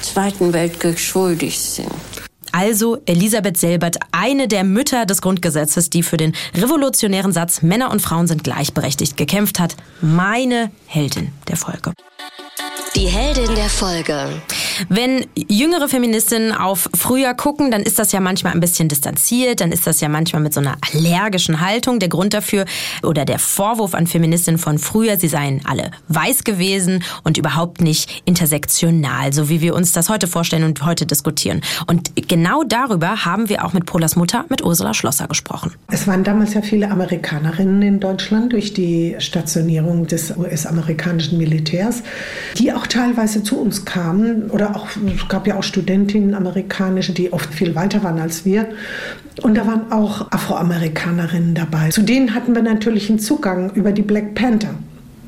[0.03, 1.93] Zweiten Weltkrieg schuldig sind.
[2.61, 8.03] Also Elisabeth Selbert, eine der Mütter des Grundgesetzes, die für den revolutionären Satz Männer und
[8.03, 9.77] Frauen sind gleichberechtigt gekämpft hat.
[10.01, 11.92] Meine Heldin der Folge.
[12.98, 14.42] Die Heldin der Folge.
[14.88, 19.70] Wenn jüngere Feministinnen auf früher gucken, dann ist das ja manchmal ein bisschen distanziert, dann
[19.70, 22.00] ist das ja manchmal mit so einer allergischen Haltung.
[22.00, 22.64] Der Grund dafür
[23.04, 28.22] oder der Vorwurf an Feministinnen von früher, sie seien alle weiß gewesen und überhaupt nicht
[28.24, 31.61] intersektional, so wie wir uns das heute vorstellen und heute diskutieren.
[31.87, 35.72] Und genau darüber haben wir auch mit Polas Mutter, mit Ursula Schlosser, gesprochen.
[35.92, 42.02] Es waren damals ja viele Amerikanerinnen in Deutschland durch die Stationierung des US-amerikanischen Militärs,
[42.56, 47.33] die auch teilweise zu uns kamen oder auch, es gab ja auch Studentinnen amerikanische, die
[47.33, 48.68] oft viel weiter waren als wir.
[49.42, 51.90] Und da waren auch Afroamerikanerinnen dabei.
[51.90, 54.74] Zu denen hatten wir natürlich einen Zugang über die Black Panther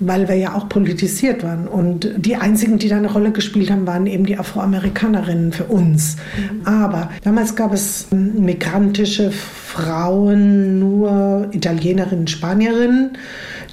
[0.00, 1.68] weil wir ja auch politisiert waren.
[1.68, 6.16] Und die einzigen, die da eine Rolle gespielt haben, waren eben die Afroamerikanerinnen für uns.
[6.16, 6.66] Mhm.
[6.66, 13.10] Aber damals gab es migrantische Frauen, nur Italienerinnen, Spanierinnen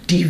[0.10, 0.30] die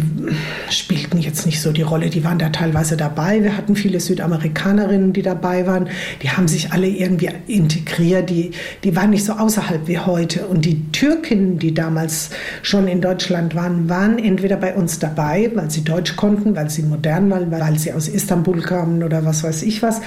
[0.72, 2.10] spielten jetzt nicht so die Rolle.
[2.10, 3.44] Die waren da teilweise dabei.
[3.44, 5.90] Wir hatten viele Südamerikanerinnen, die dabei waren.
[6.24, 8.30] Die haben sich alle irgendwie integriert.
[8.30, 8.52] Die,
[8.84, 10.48] die waren nicht so außerhalb wie heute.
[10.48, 12.32] Und die Türkinnen, die damals
[12.64, 16.82] schon in Deutschland waren, waren entweder bei uns dabei, weil sie Deutsch konnten, weil sie
[16.82, 20.02] modern waren, weil sie aus Istanbul kamen oder was weiß ich was.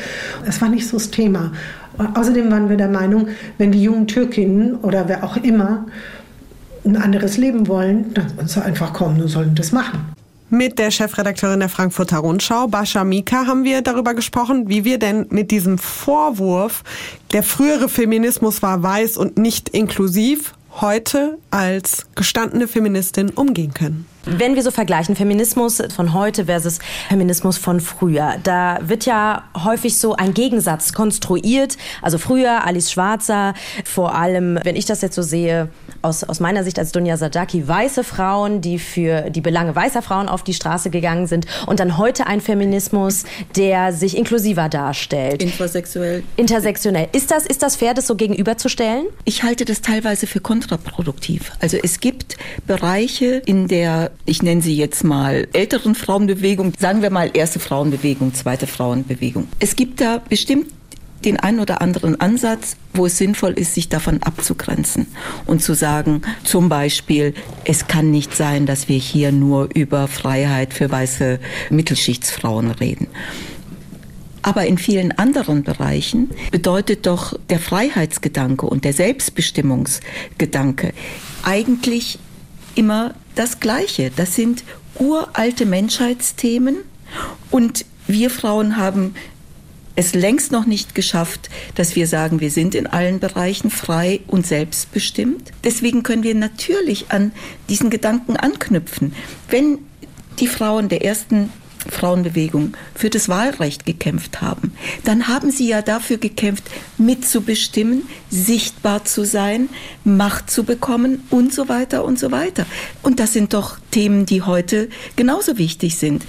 [0.47, 1.53] Es war nicht so das Thema.
[2.15, 3.29] Außerdem waren wir der Meinung,
[3.59, 5.87] wenn die jungen Türkinnen oder wer auch immer
[6.85, 10.13] ein anderes Leben wollen, dann sie einfach kommen und sollen das machen.
[10.53, 15.27] Mit der Chefredakteurin der Frankfurter Rundschau, Bascha Mika, haben wir darüber gesprochen, wie wir denn
[15.31, 16.83] mit diesem Vorwurf,
[17.33, 24.07] der frühere Feminismus war weiß und nicht inklusiv, heute als gestandene Feministin umgehen können.
[24.27, 26.79] Wenn wir so vergleichen, Feminismus von heute versus
[27.09, 31.79] Feminismus von früher, da wird ja häufig so ein Gegensatz konstruiert.
[32.03, 33.55] Also früher Alice Schwarzer,
[33.85, 35.69] vor allem, wenn ich das jetzt so sehe,
[36.03, 40.29] aus, aus meiner Sicht als Dunja Sadaki, weiße Frauen, die für die Belange weißer Frauen
[40.29, 41.47] auf die Straße gegangen sind.
[41.67, 43.25] Und dann heute ein Feminismus,
[43.57, 45.43] der sich inklusiver darstellt.
[45.43, 46.23] Intersexuell.
[46.37, 47.09] Intersektionell.
[47.13, 49.07] Ist das, ist das fair, das so gegenüberzustellen?
[49.25, 51.53] Ich halte das teilweise für kontraproduktiv.
[51.61, 53.69] Also es gibt Bereiche in
[54.25, 59.49] ich nenne sie jetzt mal älteren Frauenbewegung, sagen wir mal erste Frauenbewegung, zweite Frauenbewegung.
[59.59, 60.67] Es gibt da bestimmt
[61.25, 65.07] den einen oder anderen Ansatz, wo es sinnvoll ist, sich davon abzugrenzen
[65.47, 70.73] und zu sagen, zum Beispiel, es kann nicht sein, dass wir hier nur über Freiheit
[70.73, 71.39] für weiße
[71.71, 73.09] Mittelschichtsfrauen reden.
[74.43, 80.95] Aber in vielen anderen Bereichen bedeutet doch der Freiheitsgedanke und der Selbstbestimmungsgedanke
[81.43, 82.19] eigentlich
[82.81, 84.11] immer das Gleiche.
[84.17, 84.65] Das sind
[84.99, 86.79] uralte Menschheitsthemen
[87.51, 89.15] und wir Frauen haben
[89.97, 94.47] es längst noch nicht geschafft, dass wir sagen, wir sind in allen Bereichen frei und
[94.47, 95.51] selbstbestimmt.
[95.63, 97.33] Deswegen können wir natürlich an
[97.69, 99.15] diesen Gedanken anknüpfen.
[99.51, 99.79] Wenn
[100.39, 101.51] die Frauen der ersten
[101.89, 104.73] Frauenbewegung für das Wahlrecht gekämpft haben,
[105.05, 106.65] dann haben sie ja dafür gekämpft,
[106.99, 109.69] mitzubestimmen, sichtbar zu sein,
[110.05, 112.67] Macht zu bekommen und so weiter und so weiter.
[113.03, 116.25] Und das sind doch Themen, die heute genauso wichtig sind.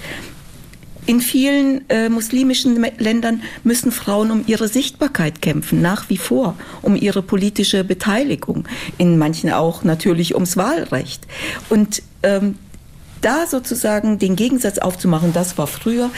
[1.04, 6.94] In vielen äh, muslimischen Ländern müssen Frauen um ihre Sichtbarkeit kämpfen, nach wie vor, um
[6.94, 8.68] ihre politische Beteiligung.
[8.98, 11.26] In manchen auch natürlich ums Wahlrecht.
[11.68, 12.54] Und ähm,
[13.22, 16.10] da sozusagen den Gegensatz aufzumachen, das war früher,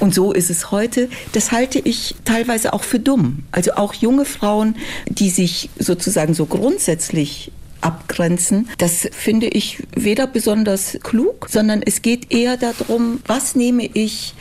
[0.00, 1.08] und so ist es heute.
[1.32, 3.44] Das halte ich teilweise auch für dumm.
[3.52, 4.76] Also auch junge Frauen,
[5.08, 8.68] die sich sozusagen so grundsätzlich abgrenzen.
[8.78, 14.34] Das finde ich weder besonders klug, sondern es geht eher darum, was nehme ich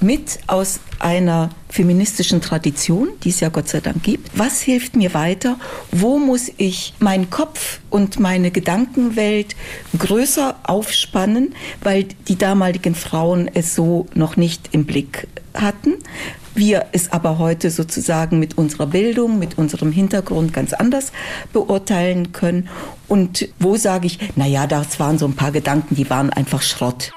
[0.00, 4.30] mit aus einer feministischen Tradition, die es ja Gott sei Dank gibt.
[4.36, 5.58] Was hilft mir weiter?
[5.92, 9.54] Wo muss ich meinen Kopf und meine Gedankenwelt
[9.98, 15.96] größer aufspannen, weil die damaligen Frauen es so noch nicht im Blick hatten?
[16.54, 21.12] Wir es aber heute sozusagen mit unserer Bildung, mit unserem Hintergrund ganz anders
[21.52, 22.70] beurteilen können.
[23.06, 26.62] Und wo sage ich, na ja, das waren so ein paar Gedanken, die waren einfach
[26.62, 27.12] Schrott.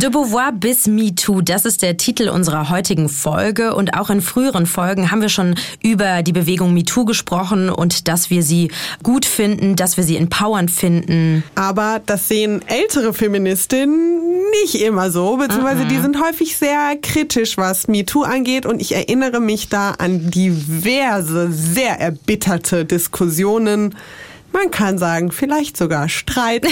[0.00, 3.74] De Beauvoir bis MeToo, das ist der Titel unserer heutigen Folge.
[3.74, 8.30] Und auch in früheren Folgen haben wir schon über die Bewegung MeToo gesprochen und dass
[8.30, 8.70] wir sie
[9.02, 11.42] gut finden, dass wir sie empowernd finden.
[11.56, 14.28] Aber das sehen ältere Feministinnen
[14.62, 18.66] nicht immer so, beziehungsweise die sind häufig sehr kritisch, was MeToo angeht.
[18.66, 23.96] Und ich erinnere mich da an diverse, sehr erbitterte Diskussionen
[24.52, 26.66] man kann sagen, vielleicht sogar Streit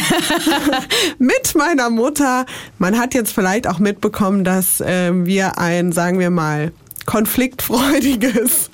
[1.18, 2.47] mit meiner Mutter.
[2.79, 6.72] Man hat jetzt vielleicht auch mitbekommen, dass äh, wir ein, sagen wir mal,
[7.07, 8.70] konfliktfreudiges,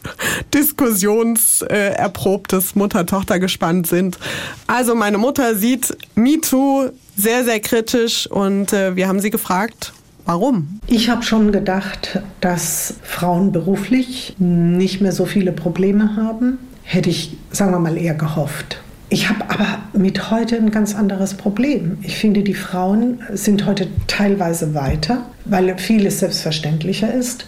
[0.55, 4.19] diskussionserprobtes Mutter-Tochter-Gespann sind.
[4.67, 9.93] Also meine Mutter sieht MeToo sehr, sehr kritisch und äh, wir haben sie gefragt,
[10.25, 10.79] Warum?
[10.87, 16.59] Ich habe schon gedacht, dass Frauen beruflich nicht mehr so viele Probleme haben.
[16.85, 18.82] Hätte ich, sagen wir mal, eher gehofft.
[19.13, 21.99] Ich habe aber mit heute ein ganz anderes Problem.
[22.01, 27.45] Ich finde, die Frauen sind heute teilweise weiter, weil vieles selbstverständlicher ist.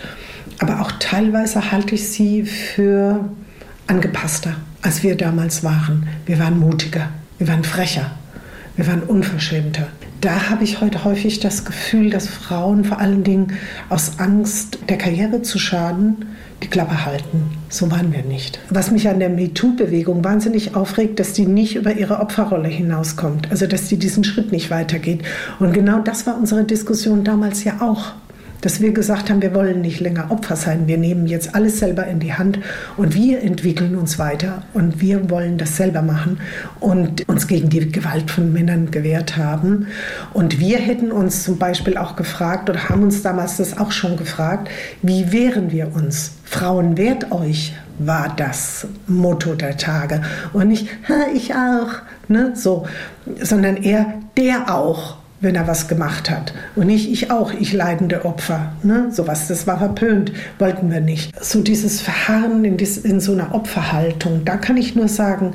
[0.58, 3.30] Aber auch teilweise halte ich sie für
[3.86, 6.06] angepasster, als wir damals waren.
[6.26, 7.08] Wir waren mutiger,
[7.38, 8.10] wir waren frecher,
[8.76, 9.86] wir waren unverschämter.
[10.24, 13.58] Da habe ich heute häufig das Gefühl, dass Frauen vor allen Dingen
[13.90, 16.24] aus Angst, der Karriere zu schaden,
[16.62, 17.50] die Klappe halten.
[17.68, 18.58] So waren wir nicht.
[18.70, 23.50] Was mich an der MeToo-Bewegung wahnsinnig aufregt, dass die nicht über ihre Opferrolle hinauskommt.
[23.50, 25.20] Also, dass die diesen Schritt nicht weitergeht.
[25.58, 28.14] Und genau das war unsere Diskussion damals ja auch
[28.64, 32.06] dass wir gesagt haben, wir wollen nicht länger Opfer sein, wir nehmen jetzt alles selber
[32.06, 32.58] in die Hand
[32.96, 36.40] und wir entwickeln uns weiter und wir wollen das selber machen
[36.80, 39.88] und uns gegen die Gewalt von Männern gewehrt haben.
[40.32, 44.16] Und wir hätten uns zum Beispiel auch gefragt oder haben uns damals das auch schon
[44.16, 44.70] gefragt,
[45.02, 46.32] wie wehren wir uns?
[46.44, 50.22] Frauen wehrt euch, war das Motto der Tage.
[50.54, 50.88] Und nicht,
[51.34, 51.88] ich auch,
[52.28, 52.86] ne, so,
[53.42, 56.54] sondern eher der auch wenn er was gemacht hat.
[56.74, 58.72] Und nicht ich auch, ich leidende Opfer.
[58.82, 59.08] Ne?
[59.10, 61.32] Sowas, das war verpönt, wollten wir nicht.
[61.42, 65.54] So dieses Verharren in, dies, in so einer Opferhaltung, da kann ich nur sagen,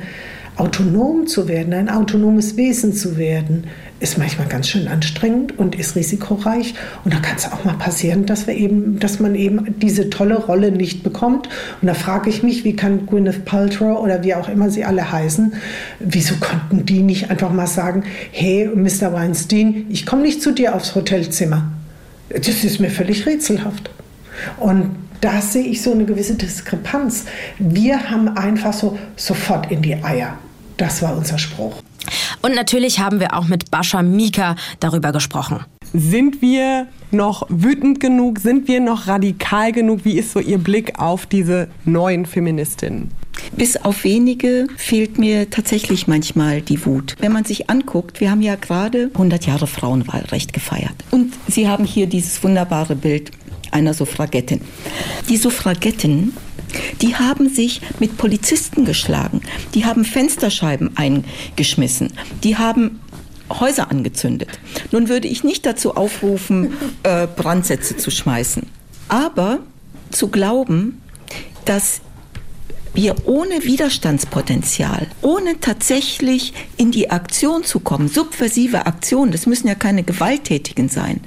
[0.59, 3.67] autonom zu werden, ein autonomes Wesen zu werden,
[4.01, 6.73] ist manchmal ganz schön anstrengend und ist risikoreich.
[7.03, 10.37] Und da kann es auch mal passieren, dass wir eben, dass man eben diese tolle
[10.37, 11.47] Rolle nicht bekommt.
[11.81, 15.11] Und da frage ich mich, wie kann Gwyneth Paltrow oder wie auch immer sie alle
[15.11, 15.53] heißen,
[15.99, 19.13] wieso konnten die nicht einfach mal sagen, hey, Mr.
[19.13, 21.71] Weinstein, ich komme nicht zu dir aufs Hotelzimmer.
[22.29, 23.89] Das ist mir völlig rätselhaft.
[24.57, 24.91] Und
[25.21, 27.25] da sehe ich so eine gewisse Diskrepanz.
[27.57, 30.37] Wir haben einfach so sofort in die Eier.
[30.79, 31.83] Das war unser Spruch.
[32.41, 35.59] Und natürlich haben wir auch mit Bascha Mika darüber gesprochen.
[35.93, 38.39] Sind wir noch wütend genug?
[38.39, 40.05] Sind wir noch radikal genug?
[40.05, 43.11] Wie ist so Ihr Blick auf diese neuen Feministinnen?
[43.57, 47.15] Bis auf wenige fehlt mir tatsächlich manchmal die Wut.
[47.19, 50.95] Wenn man sich anguckt, wir haben ja gerade 100 Jahre Frauenwahlrecht gefeiert.
[51.11, 53.31] Und Sie haben hier dieses wunderbare Bild
[53.71, 54.61] einer Suffragettin.
[55.27, 56.33] Die Suffragetten
[57.01, 59.41] die haben sich mit Polizisten geschlagen.
[59.73, 62.13] Die haben Fensterscheiben eingeschmissen.
[62.43, 62.99] Die haben
[63.49, 64.59] Häuser angezündet.
[64.91, 68.63] Nun würde ich nicht dazu aufrufen, äh, Brandsätze zu schmeißen.
[69.07, 69.59] Aber
[70.11, 71.01] zu glauben,
[71.65, 72.01] dass
[72.93, 79.75] wir ohne Widerstandspotenzial, ohne tatsächlich in die Aktion zu kommen, subversive Aktionen, das müssen ja
[79.75, 81.21] keine gewalttätigen sein,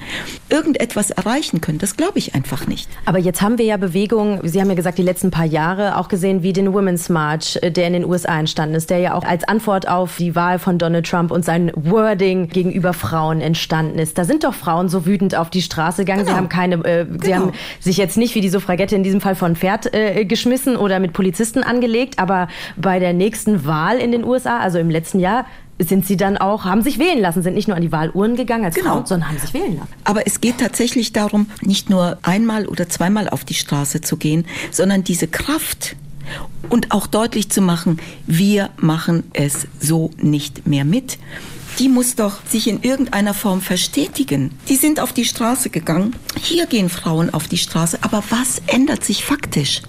[0.48, 2.88] irgendetwas erreichen können, das glaube ich einfach nicht.
[3.04, 6.08] Aber jetzt haben wir ja Bewegungen, Sie haben ja gesagt, die letzten paar Jahre auch
[6.08, 9.24] gesehen, wie den Women's March, äh, der in den USA entstanden ist, der ja auch
[9.24, 14.18] als Antwort auf die Wahl von Donald Trump und sein Wording gegenüber Frauen entstanden ist.
[14.18, 16.20] Da sind doch Frauen so wütend auf die Straße gegangen.
[16.20, 16.32] Genau.
[16.32, 17.24] Sie haben keine, äh, genau.
[17.24, 20.76] sie haben sich jetzt nicht wie die Suffragette in diesem Fall von Pferd äh, geschmissen
[20.76, 24.88] oder mit Polizisten Listen angelegt, aber bei der nächsten Wahl in den USA, also im
[24.88, 25.44] letzten Jahr,
[25.78, 28.64] sind sie dann auch, haben sich wählen lassen, sind nicht nur an die Wahluhren gegangen
[28.64, 28.92] als genau.
[28.92, 29.92] Frauen, sondern haben sich wählen lassen.
[30.04, 34.46] Aber es geht tatsächlich darum, nicht nur einmal oder zweimal auf die Straße zu gehen,
[34.70, 35.96] sondern diese Kraft
[36.70, 41.18] und auch deutlich zu machen, wir machen es so nicht mehr mit.
[41.78, 44.52] Die muss doch sich in irgendeiner Form verstetigen.
[44.68, 46.14] Die sind auf die Straße gegangen.
[46.40, 47.98] Hier gehen Frauen auf die Straße.
[48.02, 49.82] Aber was ändert sich faktisch?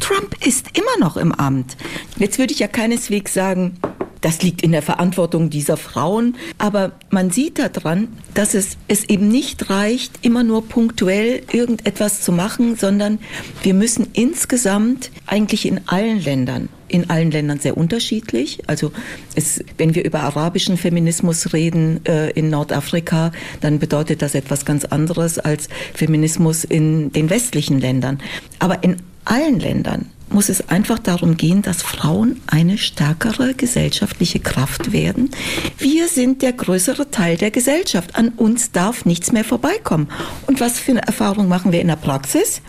[0.00, 1.76] Trump ist immer noch im Amt.
[2.16, 3.78] Jetzt würde ich ja keineswegs sagen,
[4.20, 6.36] das liegt in der Verantwortung dieser Frauen.
[6.58, 12.32] Aber man sieht daran, dass es, es eben nicht reicht, immer nur punktuell irgendetwas zu
[12.32, 13.18] machen, sondern
[13.62, 18.60] wir müssen insgesamt eigentlich in allen Ländern in allen Ländern sehr unterschiedlich.
[18.66, 18.92] Also
[19.34, 23.30] es, wenn wir über arabischen Feminismus reden äh, in Nordafrika,
[23.60, 28.20] dann bedeutet das etwas ganz anderes als Feminismus in den westlichen Ländern.
[28.58, 28.96] Aber in
[29.28, 35.30] allen Ländern muss es einfach darum gehen, dass Frauen eine stärkere gesellschaftliche Kraft werden.
[35.78, 38.16] Wir sind der größere Teil der Gesellschaft.
[38.16, 40.08] An uns darf nichts mehr vorbeikommen.
[40.46, 42.60] Und was für eine Erfahrung machen wir in der Praxis?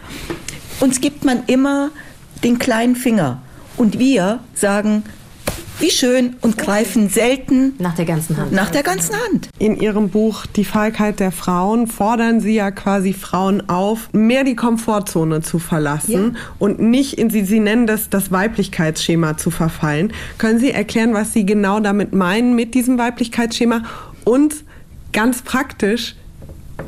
[0.80, 1.92] Uns gibt man immer
[2.44, 3.42] den kleinen Finger.
[3.76, 5.04] Und wir sagen,
[5.80, 8.52] wie schön und greifen selten nach der ganzen Hand.
[8.52, 9.50] Nach der ganzen Hand.
[9.60, 14.56] In Ihrem Buch Die Feigheit der Frauen fordern Sie ja quasi Frauen auf, mehr die
[14.56, 16.40] Komfortzone zu verlassen ja.
[16.60, 20.14] und nicht in Sie, Sie nennen das das Weiblichkeitsschema zu verfallen.
[20.38, 23.84] Können Sie erklären, was Sie genau damit meinen mit diesem Weiblichkeitsschema
[24.26, 24.56] und
[25.14, 26.16] ganz praktisch,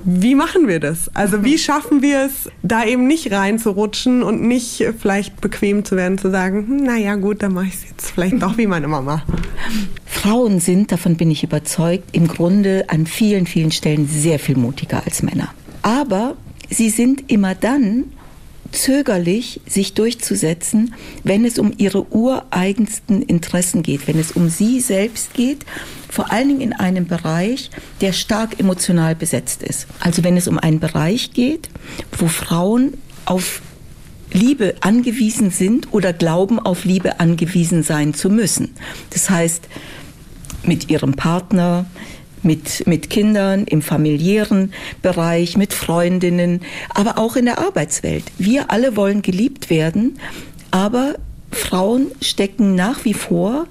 [0.04, 1.10] wie machen wir das?
[1.14, 6.18] Also wie schaffen wir es, da eben nicht reinzurutschen und nicht vielleicht bequem zu werden,
[6.18, 9.24] zu sagen, hm, naja gut, dann mache ich es jetzt vielleicht doch wie meine Mama.
[10.06, 15.04] Frauen sind, davon bin ich überzeugt, im Grunde an vielen, vielen Stellen sehr viel mutiger
[15.06, 15.50] als Männer.
[15.82, 16.36] Aber
[16.70, 18.06] sie sind immer dann
[18.72, 20.94] zögerlich, sich durchzusetzen,
[21.24, 25.66] wenn es um ihre ureigensten Interessen geht, wenn es um sie selbst geht
[26.12, 29.88] vor allen Dingen in einem Bereich, der stark emotional besetzt ist.
[30.02, 31.70] Also wenn es um einen Bereich geht,
[32.18, 32.96] wo Frauen
[33.26, 33.62] auf
[34.34, 38.76] Liebe angewiesen sind oder glauben, auf Liebe angewiesen sein zu müssen.
[39.12, 39.64] Das heißt,
[40.64, 41.86] mit ihrem Partner,
[42.44, 48.24] mit, mit Kindern, im familiären Bereich, mit Freundinnen, aber auch in der Arbeitswelt.
[48.38, 50.20] Wir alle wollen geliebt werden,
[50.72, 51.16] aber
[51.52, 53.68] Frauen stecken nach wie vor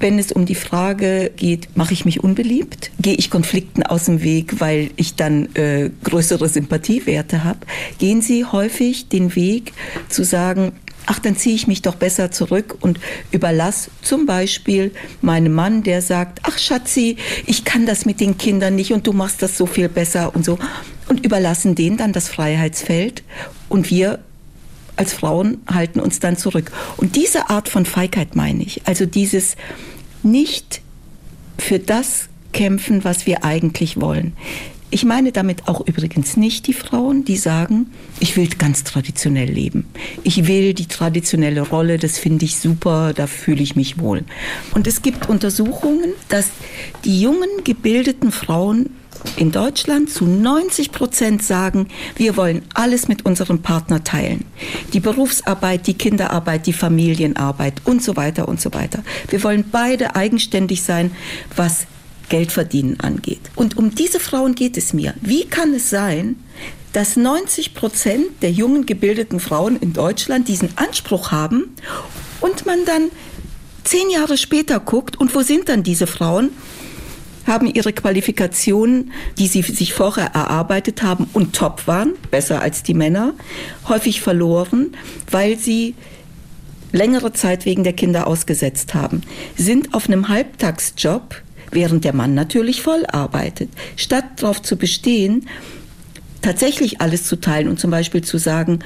[0.00, 2.90] wenn es um die Frage geht, mache ich mich unbeliebt?
[3.00, 7.60] Gehe ich Konflikten aus dem Weg, weil ich dann äh, größere Sympathiewerte habe?
[7.98, 9.72] Gehen Sie häufig den Weg
[10.08, 10.72] zu sagen,
[11.08, 13.00] ach, dann ziehe ich mich doch besser zurück und
[13.30, 14.92] überlasse zum Beispiel
[15.22, 19.12] meinem Mann, der sagt, ach Schatzi, ich kann das mit den Kindern nicht und du
[19.12, 20.58] machst das so viel besser und so.
[21.08, 23.22] Und überlassen denen dann das Freiheitsfeld
[23.70, 24.18] und wir
[24.96, 26.70] als Frauen halten uns dann zurück.
[26.98, 29.56] Und diese Art von Feigheit meine ich, also dieses
[30.22, 30.82] nicht
[31.56, 34.34] für das kämpfen, was wir eigentlich wollen.
[34.90, 39.86] Ich meine damit auch übrigens nicht die Frauen, die sagen, ich will ganz traditionell leben.
[40.22, 44.24] Ich will die traditionelle Rolle, das finde ich super, da fühle ich mich wohl.
[44.74, 46.48] Und es gibt Untersuchungen, dass
[47.04, 48.88] die jungen, gebildeten Frauen
[49.36, 54.44] in Deutschland zu 90 Prozent sagen, wir wollen alles mit unserem Partner teilen.
[54.94, 59.02] Die Berufsarbeit, die Kinderarbeit, die Familienarbeit und so weiter und so weiter.
[59.28, 61.10] Wir wollen beide eigenständig sein,
[61.54, 61.86] was
[62.28, 63.40] Geldverdienen angeht.
[63.54, 65.14] Und um diese Frauen geht es mir.
[65.20, 66.36] Wie kann es sein,
[66.92, 71.74] dass 90 Prozent der jungen gebildeten Frauen in Deutschland diesen Anspruch haben
[72.40, 73.10] und man dann
[73.84, 76.50] zehn Jahre später guckt und wo sind dann diese Frauen?
[77.46, 82.92] haben ihre Qualifikationen, die sie sich vorher erarbeitet haben und top waren, besser als die
[82.94, 83.32] Männer,
[83.88, 84.94] häufig verloren,
[85.30, 85.94] weil sie
[86.92, 89.22] längere Zeit wegen der Kinder ausgesetzt haben,
[89.56, 93.70] sind auf einem Halbtagsjob während der Mann natürlich voll arbeitet.
[93.96, 95.46] Statt darauf zu bestehen,
[96.42, 98.80] tatsächlich alles zu teilen und zum Beispiel zu sagen,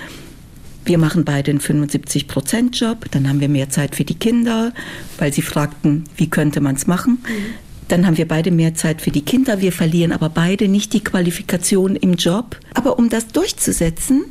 [0.84, 4.72] wir machen beide einen 75-Prozent-Job, dann haben wir mehr Zeit für die Kinder,
[5.18, 7.18] weil sie fragten, wie könnte man es machen.
[7.22, 7.54] Mhm.
[7.88, 11.04] Dann haben wir beide mehr Zeit für die Kinder, wir verlieren aber beide nicht die
[11.04, 12.58] Qualifikation im Job.
[12.74, 14.24] Aber um das durchzusetzen,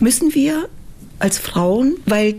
[0.00, 0.68] müssen wir
[1.18, 2.36] als Frauen, weil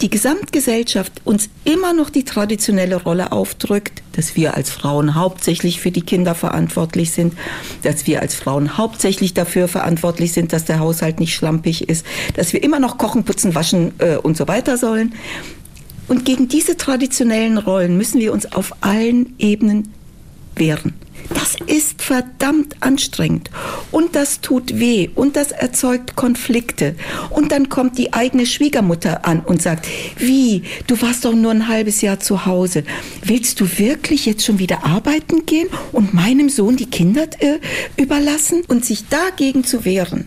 [0.00, 5.90] die Gesamtgesellschaft uns immer noch die traditionelle Rolle aufdrückt, dass wir als Frauen hauptsächlich für
[5.90, 7.34] die Kinder verantwortlich sind,
[7.82, 12.52] dass wir als Frauen hauptsächlich dafür verantwortlich sind, dass der Haushalt nicht schlampig ist, dass
[12.52, 15.14] wir immer noch kochen, putzen, waschen äh, und so weiter sollen.
[16.08, 19.92] Und gegen diese traditionellen Rollen müssen wir uns auf allen Ebenen
[20.58, 20.94] wehren.
[21.34, 23.50] Das ist verdammt anstrengend
[23.90, 26.94] und das tut weh und das erzeugt Konflikte.
[27.30, 29.88] Und dann kommt die eigene Schwiegermutter an und sagt,
[30.18, 32.84] wie, du warst doch nur ein halbes Jahr zu Hause.
[33.24, 37.58] Willst du wirklich jetzt schon wieder arbeiten gehen und meinem Sohn die Kinder äh,
[37.96, 38.62] überlassen?
[38.68, 40.26] Und sich dagegen zu wehren,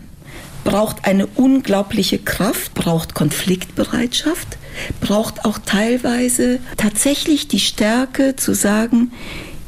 [0.64, 4.58] braucht eine unglaubliche Kraft, braucht Konfliktbereitschaft,
[5.00, 9.12] braucht auch teilweise tatsächlich die Stärke zu sagen,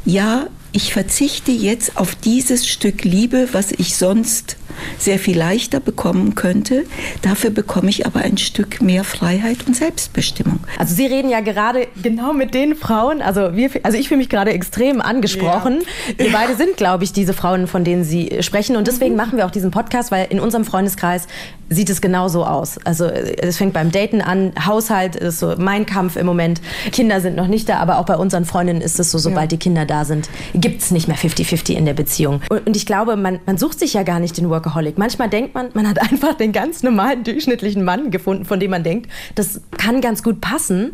[0.04, 4.56] ja, ich verzichte jetzt auf dieses Stück Liebe, was ich sonst
[4.98, 6.84] sehr viel leichter bekommen könnte.
[7.20, 10.60] Dafür bekomme ich aber ein Stück mehr Freiheit und Selbstbestimmung.
[10.78, 13.20] Also Sie reden ja gerade genau mit den Frauen.
[13.22, 15.82] Also, wir, also ich fühle mich gerade extrem angesprochen.
[16.18, 16.24] Ja.
[16.24, 18.76] Wir beide sind, glaube ich, diese Frauen, von denen Sie sprechen.
[18.76, 19.18] Und deswegen mhm.
[19.18, 21.26] machen wir auch diesen Podcast, weil in unserem Freundeskreis
[21.74, 22.78] sieht es genauso aus.
[22.84, 26.60] Also es fängt beim Daten an, Haushalt ist so mein Kampf im Moment.
[26.92, 29.56] Kinder sind noch nicht da, aber auch bei unseren Freundinnen ist es so, sobald ja.
[29.56, 32.40] die Kinder da sind, gibt es nicht mehr 50-50 in der Beziehung.
[32.48, 34.98] Und, und ich glaube, man, man sucht sich ja gar nicht den Workaholic.
[34.98, 38.82] Manchmal denkt man, man hat einfach den ganz normalen, durchschnittlichen Mann gefunden, von dem man
[38.82, 40.92] denkt, das kann ganz gut passen.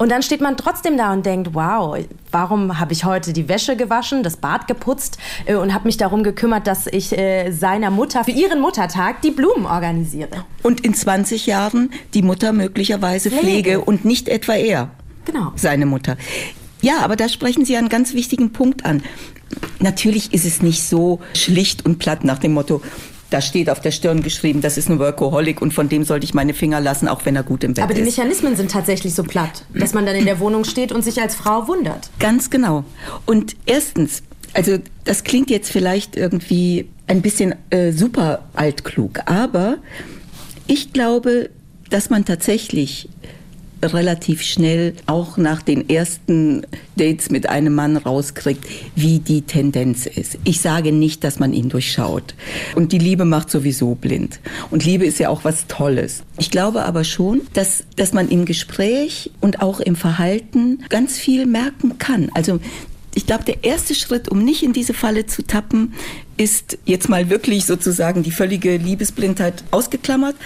[0.00, 1.98] Und dann steht man trotzdem da und denkt, wow,
[2.30, 6.22] warum habe ich heute die Wäsche gewaschen, das Bad geputzt äh, und habe mich darum
[6.22, 10.46] gekümmert, dass ich äh, seiner Mutter für ihren Muttertag die Blumen organisiere.
[10.62, 14.90] Und in 20 Jahren die Mutter möglicherweise pflege, pflege und nicht etwa er.
[15.26, 15.52] Genau.
[15.56, 16.16] Seine Mutter.
[16.80, 19.02] Ja, aber da sprechen Sie einen ganz wichtigen Punkt an.
[19.80, 22.80] Natürlich ist es nicht so schlicht und platt nach dem Motto,
[23.30, 26.34] da steht auf der Stirn geschrieben, das ist ein Workaholic und von dem sollte ich
[26.34, 27.84] meine Finger lassen, auch wenn er gut im Bett ist.
[27.84, 31.02] Aber die Mechanismen sind tatsächlich so platt, dass man dann in der Wohnung steht und
[31.02, 32.10] sich als Frau wundert.
[32.18, 32.84] Ganz genau.
[33.26, 34.22] Und erstens,
[34.52, 39.78] also das klingt jetzt vielleicht irgendwie ein bisschen äh, super altklug, aber
[40.66, 41.50] ich glaube,
[41.88, 43.08] dass man tatsächlich
[43.82, 46.62] relativ schnell auch nach den ersten
[46.96, 48.64] Dates mit einem Mann rauskriegt,
[48.94, 50.38] wie die Tendenz ist.
[50.44, 52.34] Ich sage nicht, dass man ihn durchschaut.
[52.74, 54.40] Und die Liebe macht sowieso blind.
[54.70, 56.22] Und Liebe ist ja auch was Tolles.
[56.38, 61.46] Ich glaube aber schon, dass, dass man im Gespräch und auch im Verhalten ganz viel
[61.46, 62.30] merken kann.
[62.34, 62.60] Also
[63.14, 65.94] ich glaube, der erste Schritt, um nicht in diese Falle zu tappen,
[66.36, 70.36] ist jetzt mal wirklich sozusagen die völlige Liebesblindheit ausgeklammert,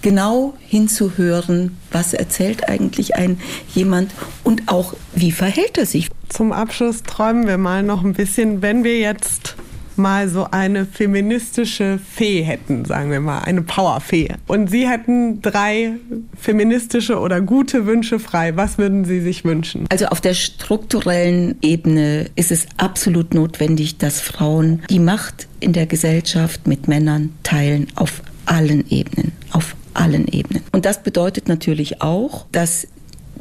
[0.00, 3.40] genau hinzuhören, was erzählt eigentlich ein
[3.74, 4.12] jemand
[4.44, 6.10] und auch wie verhält er sich.
[6.28, 9.56] Zum Abschluss träumen wir mal noch ein bisschen, wenn wir jetzt
[10.02, 14.28] mal so eine feministische Fee hätten, sagen wir mal, eine Powerfee.
[14.46, 15.92] Und Sie hätten drei
[16.38, 18.56] feministische oder gute Wünsche frei.
[18.56, 19.86] Was würden Sie sich wünschen?
[19.90, 25.86] Also auf der strukturellen Ebene ist es absolut notwendig, dass Frauen die Macht in der
[25.86, 30.62] Gesellschaft mit Männern teilen auf allen Ebenen, auf allen Ebenen.
[30.72, 32.88] Und das bedeutet natürlich auch, dass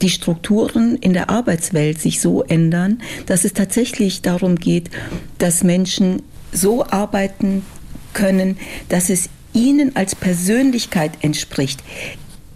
[0.02, 4.90] die Strukturen in der Arbeitswelt sich so ändern, dass es tatsächlich darum geht,
[5.38, 6.22] dass Menschen
[6.52, 7.66] so arbeiten
[8.14, 8.58] können,
[8.90, 11.82] dass es ihnen als Persönlichkeit entspricht.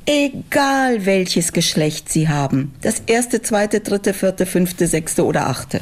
[0.06, 2.74] Egal welches Geschlecht sie haben.
[2.82, 5.82] Das erste, zweite, dritte, vierte, fünfte, sechste oder achte.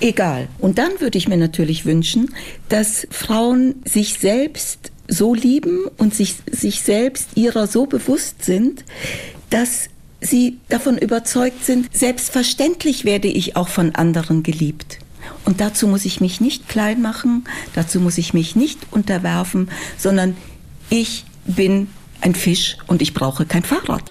[0.00, 0.48] egal.
[0.58, 2.34] Und dann würde ich mir natürlich wünschen,
[2.68, 8.84] dass Frauen sich selbst so lieben und sich, sich selbst ihrer so bewusst sind,
[9.50, 9.88] dass
[10.20, 14.98] sie davon überzeugt sind, selbstverständlich werde ich auch von anderen geliebt.
[15.44, 17.44] Und dazu muss ich mich nicht klein machen,
[17.74, 20.36] dazu muss ich mich nicht unterwerfen, sondern
[20.88, 21.88] ich bin
[22.20, 24.02] ein Fisch und ich brauche kein Fahrrad.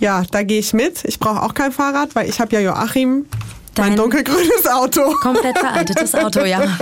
[0.00, 1.04] Ja, da gehe ich mit.
[1.04, 3.26] Ich brauche auch kein Fahrrad, weil ich habe ja Joachim,
[3.74, 5.14] Dein mein dunkelgrünes Auto.
[5.20, 6.62] Komplett veraltetes Auto, ja.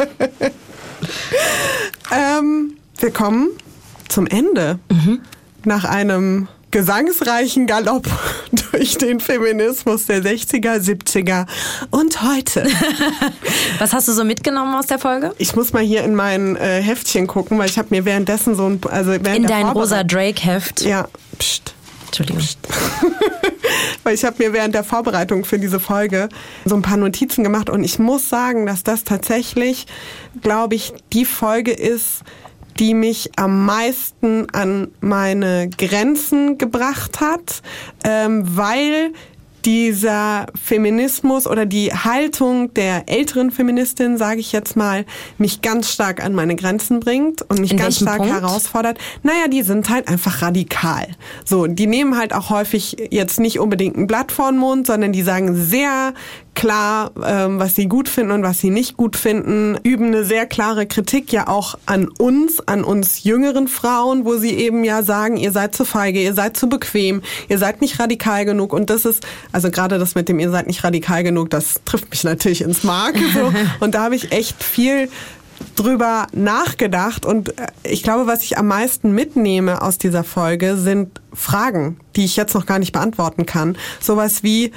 [2.13, 3.49] ähm, wir kommen
[4.09, 4.79] zum Ende.
[4.91, 5.21] Mhm.
[5.65, 8.09] Nach einem gesangsreichen Galopp
[8.73, 11.47] durch den Feminismus der 60er, 70er
[11.91, 12.67] und heute.
[13.79, 15.33] Was hast du so mitgenommen aus der Folge?
[15.39, 18.67] Ich muss mal hier in mein äh, Heftchen gucken, weil ich habe mir währenddessen so
[18.67, 18.81] ein...
[18.91, 20.81] Also während in dein rosa Drake-Heft?
[20.81, 21.07] Ja,
[21.39, 21.75] pst.
[22.07, 22.43] Entschuldigung.
[24.03, 26.29] Weil ich habe mir während der Vorbereitung für diese Folge
[26.67, 29.87] so ein paar Notizen gemacht und ich muss sagen, dass das tatsächlich,
[30.43, 32.23] glaube ich, die Folge ist,
[32.79, 37.63] die mich am meisten an meine Grenzen gebracht hat,
[38.05, 39.13] ähm, weil
[39.65, 45.05] dieser Feminismus oder die Haltung der älteren Feministin, sage ich jetzt mal,
[45.39, 48.33] mich ganz stark an meine Grenzen bringt und mich In ganz stark Punkt?
[48.33, 48.99] herausfordert.
[49.23, 51.07] Naja, die sind halt einfach radikal.
[51.45, 55.13] So, die nehmen halt auch häufig jetzt nicht unbedingt ein Blatt vor den Mund, sondern
[55.13, 56.15] die sagen sehr
[56.55, 60.47] klar, ähm, was sie gut finden und was sie nicht gut finden, üben eine sehr
[60.47, 65.37] klare Kritik ja auch an uns, an uns jüngeren Frauen, wo sie eben ja sagen,
[65.37, 69.05] ihr seid zu feige, ihr seid zu bequem, ihr seid nicht radikal genug und das
[69.05, 72.63] ist, also gerade das mit dem ihr seid nicht radikal genug, das trifft mich natürlich
[72.63, 73.53] ins Mark so.
[73.81, 75.09] und da habe ich echt viel
[75.77, 81.21] drüber nachgedacht und äh, ich glaube, was ich am meisten mitnehme aus dieser Folge sind
[81.33, 83.77] Fragen, die ich jetzt noch gar nicht beantworten kann.
[84.01, 84.73] Sowas wie,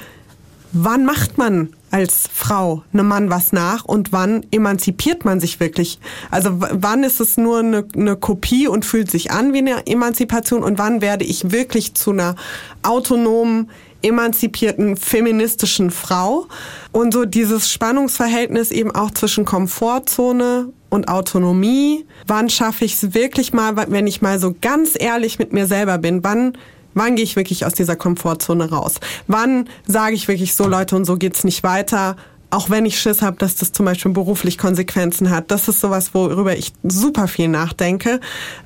[0.72, 5.98] wann macht man als Frau einem Mann was nach und wann emanzipiert man sich wirklich?
[6.30, 10.62] Also wann ist es nur eine, eine, Kopie und fühlt sich an wie eine Emanzipation
[10.62, 12.34] und wann werde ich wirklich zu einer
[12.82, 13.70] autonomen,
[14.02, 16.46] emanzipierten, feministischen Frau?
[16.92, 22.04] Und so dieses Spannungsverhältnis eben auch zwischen Komfortzone und Autonomie.
[22.26, 25.98] Wann schaffe ich es wirklich mal, wenn ich mal so ganz ehrlich mit mir selber
[25.98, 26.24] bin?
[26.24, 26.56] Wann
[26.96, 28.94] Wann gehe ich wirklich aus dieser Komfortzone raus?
[29.26, 32.16] Wann sage ich wirklich so, Leute, und so geht's nicht weiter?
[32.48, 35.50] Auch wenn ich Schiss habe, dass das zum Beispiel beruflich Konsequenzen hat.
[35.50, 38.18] Das ist sowas, worüber ich super viel nachdenke.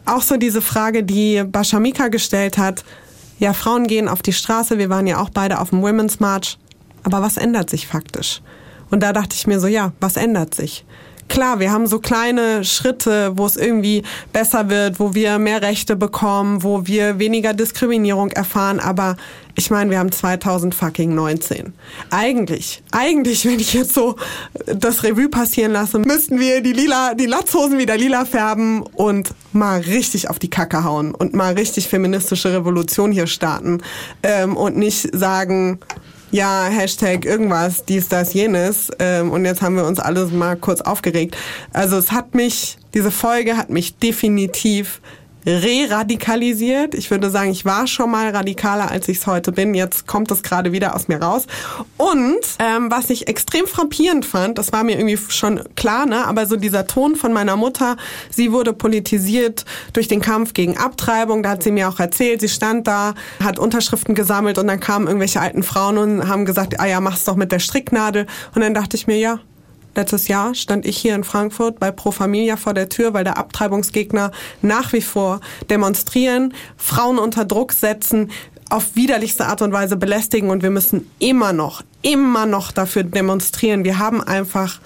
[0.06, 2.84] Auch so diese Frage, die Bashamika gestellt hat.
[3.40, 4.78] Ja, Frauen gehen auf die Straße.
[4.78, 6.56] Wir waren ja auch beide auf dem Women's March.
[7.02, 8.42] Aber was ändert sich faktisch?
[8.90, 10.84] Und da dachte ich mir so, ja, was ändert sich?
[11.30, 14.02] Klar, wir haben so kleine Schritte, wo es irgendwie
[14.32, 19.16] besser wird, wo wir mehr Rechte bekommen, wo wir weniger Diskriminierung erfahren, aber
[19.54, 21.72] ich meine, wir haben 2000 fucking 19.
[22.10, 24.16] Eigentlich, eigentlich, wenn ich jetzt so
[24.66, 29.80] das Revue passieren lasse, müssten wir die lila, die Latzhosen wieder lila färben und mal
[29.80, 33.82] richtig auf die Kacke hauen und mal richtig feministische Revolution hier starten
[34.22, 35.80] ähm, und nicht sagen,
[36.30, 38.90] ja, Hashtag irgendwas, dies, das, jenes.
[38.98, 41.36] Ähm, und jetzt haben wir uns alles mal kurz aufgeregt.
[41.72, 45.00] Also es hat mich, diese Folge hat mich definitiv
[45.46, 46.94] re-radikalisiert.
[46.94, 49.74] Ich würde sagen, ich war schon mal radikaler, als ich es heute bin.
[49.74, 51.46] Jetzt kommt es gerade wieder aus mir raus.
[51.96, 56.26] Und ähm, was ich extrem frappierend fand, das war mir irgendwie schon klar, ne?
[56.26, 57.96] aber so dieser Ton von meiner Mutter,
[58.30, 61.42] sie wurde politisiert durch den Kampf gegen Abtreibung.
[61.42, 65.06] Da hat sie mir auch erzählt, sie stand da, hat Unterschriften gesammelt und dann kamen
[65.06, 68.26] irgendwelche alten Frauen und haben gesagt, ah ja, mach's doch mit der Stricknadel.
[68.54, 69.40] Und dann dachte ich mir, ja,
[70.00, 73.36] Letztes Jahr stand ich hier in Frankfurt bei Pro Familia vor der Tür, weil der
[73.36, 74.30] Abtreibungsgegner
[74.62, 78.30] nach wie vor demonstrieren, Frauen unter Druck setzen,
[78.70, 83.84] auf widerlichste Art und Weise belästigen und wir müssen immer noch, immer noch dafür demonstrieren.
[83.84, 84.80] Wir haben einfach,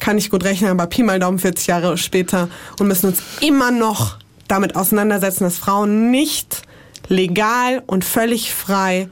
[0.00, 2.48] kann ich gut rechnen, aber Pi mal Daumen 40 Jahre später
[2.80, 4.16] und müssen uns immer noch
[4.48, 6.62] damit auseinandersetzen, dass Frauen nicht
[7.06, 9.08] legal und völlig frei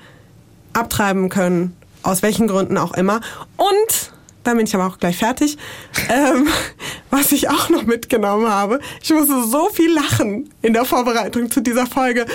[0.73, 3.21] abtreiben können, aus welchen Gründen auch immer.
[3.57, 4.16] Und
[4.47, 5.57] dann bin ich aber auch gleich fertig.
[6.09, 6.49] Ähm,
[7.11, 11.61] was ich auch noch mitgenommen habe, ich musste so viel lachen in der Vorbereitung zu
[11.61, 12.27] dieser Folge,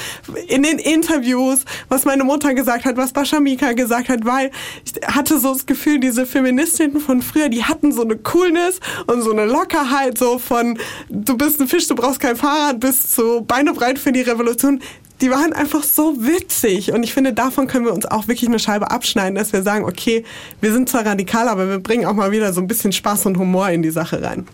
[0.48, 4.52] in den Interviews, was meine Mutter gesagt hat, was Bascha Mika gesagt hat, weil
[4.86, 9.22] ich hatte so das Gefühl, diese Feministinnen von früher, die hatten so eine Coolness und
[9.22, 10.78] so eine Lockerheit, so von
[11.10, 14.82] du bist ein Fisch, du brauchst kein Fahrrad, bis zu Beine breit für die Revolution
[15.22, 16.92] die waren einfach so witzig.
[16.92, 19.86] Und ich finde, davon können wir uns auch wirklich eine Scheibe abschneiden, dass wir sagen,
[19.86, 20.26] okay,
[20.60, 23.38] wir sind zwar radikal, aber wir bringen auch mal wieder so ein bisschen Spaß und
[23.38, 24.48] Humor in die Sache rein.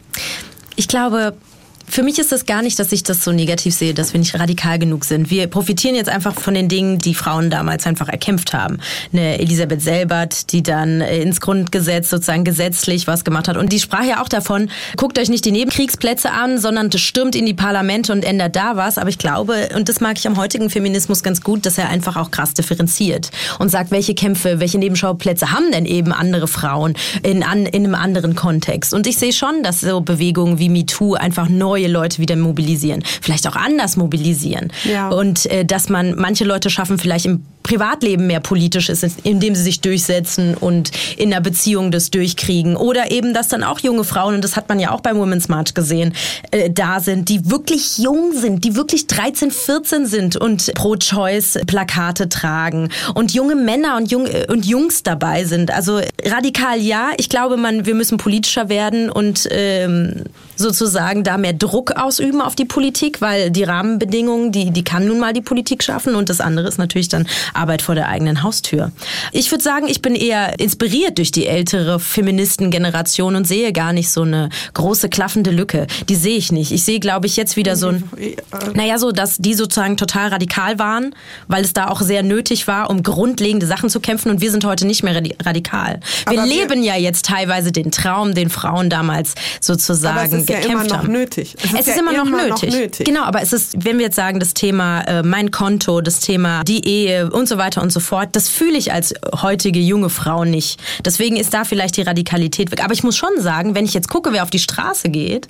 [0.75, 1.35] Ich glaube,
[1.89, 4.37] für mich ist das gar nicht, dass ich das so negativ sehe, dass wir nicht
[4.37, 5.29] radikal genug sind.
[5.29, 8.79] Wir profitieren jetzt einfach von den Dingen, die Frauen damals einfach erkämpft haben.
[9.13, 13.57] Eine Elisabeth Selbert, die dann äh, ins Grundgesetz sozusagen gesetzlich was gemacht hat.
[13.57, 17.45] Und die sprach ja auch davon, guckt euch nicht die Nebenkriegsplätze an, sondern stürmt in
[17.45, 18.97] die Parlamente und ändert da was.
[18.97, 22.17] Aber ich glaube, und das mag ich am heutigen Feminismus ganz gut, dass er einfach
[22.17, 27.43] auch krass differenziert und sagt, welche Kämpfe, welche Nebenschauplätze haben denn eben andere Frauen in,
[27.43, 28.93] an, in einem anderen Kontext.
[28.93, 33.47] Und ich sehe schon, dass so Bewegungen wie MeToo einfach neue Leute wieder mobilisieren, vielleicht
[33.47, 34.71] auch anders mobilisieren.
[34.83, 35.09] Ja.
[35.09, 39.61] Und äh, dass man manche Leute schaffen, vielleicht im Privatleben mehr politisch ist, indem sie
[39.61, 42.77] sich durchsetzen und in einer Beziehung das durchkriegen.
[42.77, 45.49] Oder eben, dass dann auch junge Frauen, und das hat man ja auch beim Women's
[45.49, 46.13] March gesehen,
[46.51, 52.89] äh, da sind, die wirklich jung sind, die wirklich 13, 14 sind und Pro-Choice-Plakate tragen
[53.15, 55.69] und junge Männer und, Jung, und Jungs dabei sind.
[55.71, 60.23] Also radikal ja, ich glaube, man, wir müssen politischer werden und ähm,
[60.55, 65.19] sozusagen da mehr Druck ausüben auf die Politik, weil die Rahmenbedingungen, die, die kann nun
[65.19, 68.91] mal die Politik schaffen und das andere ist natürlich dann Arbeit vor der eigenen Haustür.
[69.31, 74.09] Ich würde sagen, ich bin eher inspiriert durch die ältere Feministengeneration und sehe gar nicht
[74.09, 75.87] so eine große klaffende Lücke.
[76.09, 76.71] Die sehe ich nicht.
[76.71, 78.03] Ich sehe, glaube ich, jetzt wieder so ein,
[78.73, 81.15] naja, so, dass die sozusagen total radikal waren,
[81.47, 84.65] weil es da auch sehr nötig war, um grundlegende Sachen zu kämpfen und wir sind
[84.65, 85.99] heute nicht mehr radikal.
[86.27, 90.33] Wir aber leben wir ja jetzt teilweise den Traum, den Frauen damals sozusagen aber es
[90.33, 91.11] ist gekämpft ja immer noch haben.
[91.11, 91.55] nötig.
[91.57, 92.69] Es, es ist, ja immer, noch, nötig.
[92.71, 93.05] noch, nötig.
[93.05, 96.63] Genau, aber es ist, wenn wir jetzt sagen, das Thema äh, mein Konto, das Thema
[96.63, 98.29] die Ehe und und so weiter und so fort.
[98.33, 100.81] Das fühle ich als heutige junge Frau nicht.
[101.05, 102.83] Deswegen ist da vielleicht die Radikalität weg.
[102.83, 105.47] Aber ich muss schon sagen, wenn ich jetzt gucke, wer auf die Straße geht,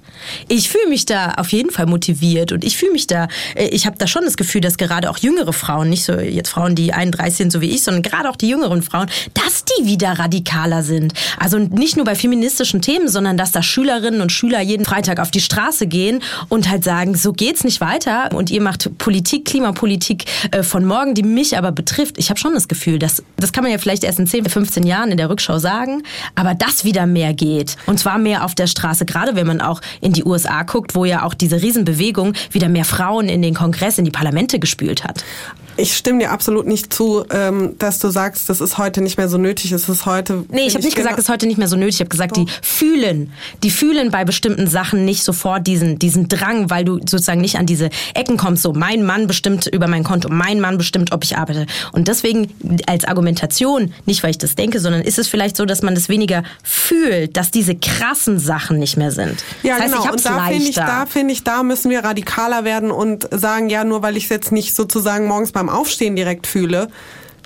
[0.48, 3.88] ich fühle mich da auf jeden Fall motiviert und ich fühle mich da, äh, ich
[3.88, 6.94] habe da schon das Gefühl, dass gerade auch jüngere Frauen, nicht so jetzt Frauen, die
[6.94, 10.84] 31 sind, so wie ich, sondern gerade auch die jüngeren Frauen, dass die wieder radikaler
[10.84, 11.14] sind.
[11.40, 15.32] Also nicht nur bei feministischen Themen, sondern dass da Schülerinnen und Schüler jeden Freitag auf
[15.32, 20.26] die Straße gehen und halt sagen, so geht's nicht weiter und ihr macht Politik, Klimapolitik
[20.52, 21.87] äh, von morgen, die mich aber betrifft,
[22.18, 24.84] ich habe schon das Gefühl, dass das kann man ja vielleicht erst in 10, 15
[24.84, 26.04] Jahren in der Rückschau sagen,
[26.36, 27.78] aber dass wieder mehr geht.
[27.86, 31.06] Und zwar mehr auf der Straße, gerade wenn man auch in die USA guckt, wo
[31.06, 35.24] ja auch diese Riesenbewegung wieder mehr Frauen in den Kongress, in die Parlamente gespült hat.
[35.78, 39.30] Ich stimme dir absolut nicht zu, ähm, dass du sagst, das ist heute nicht mehr
[39.30, 39.72] so nötig.
[39.72, 40.44] Es ist heute.
[40.50, 41.96] Nee, ich habe nicht gesagt, es ist heute nicht mehr so nötig.
[41.96, 42.44] Ich habe gesagt, Doch.
[42.44, 43.32] die fühlen,
[43.64, 47.68] die fühlen bei bestimmten Sachen nicht sofort diesen, diesen Drang, weil du sozusagen nicht an
[47.68, 48.64] diese Ecken kommst.
[48.64, 51.68] So, mein Mann bestimmt über mein Konto, mein Mann bestimmt, ob ich arbeite.
[51.92, 52.50] Und deswegen
[52.88, 56.10] als Argumentation, nicht weil ich das denke, sondern ist es vielleicht so, dass man das
[56.10, 59.44] weniger fühlt, dass diese krassen Sachen nicht mehr sind.
[59.62, 60.06] Ja, das heißt, genau.
[60.06, 63.70] Ich und da finde ich, da finde ich, da müssen wir radikaler werden und sagen,
[63.70, 66.90] ja, nur weil ich es jetzt nicht sozusagen morgens beim Aufstehen direkt fühle,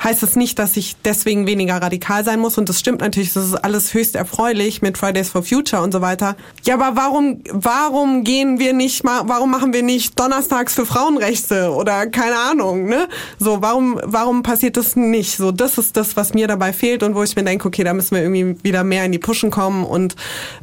[0.04, 2.58] heißt es nicht, dass ich deswegen weniger radikal sein muss.
[2.58, 6.02] Und das stimmt natürlich, das ist alles höchst erfreulich mit Fridays for Future und so
[6.02, 6.36] weiter.
[6.64, 11.72] Ja, aber warum, warum gehen wir nicht mal, warum machen wir nicht Donnerstags für Frauenrechte
[11.72, 13.08] oder keine Ahnung, ne?
[13.39, 15.38] So, warum, warum passiert das nicht?
[15.38, 17.93] So, das ist das, was mir dabei fehlt und wo ich mir denke, okay, da
[17.93, 20.16] müssen wir irgendwie wieder mehr in die Pushen kommen und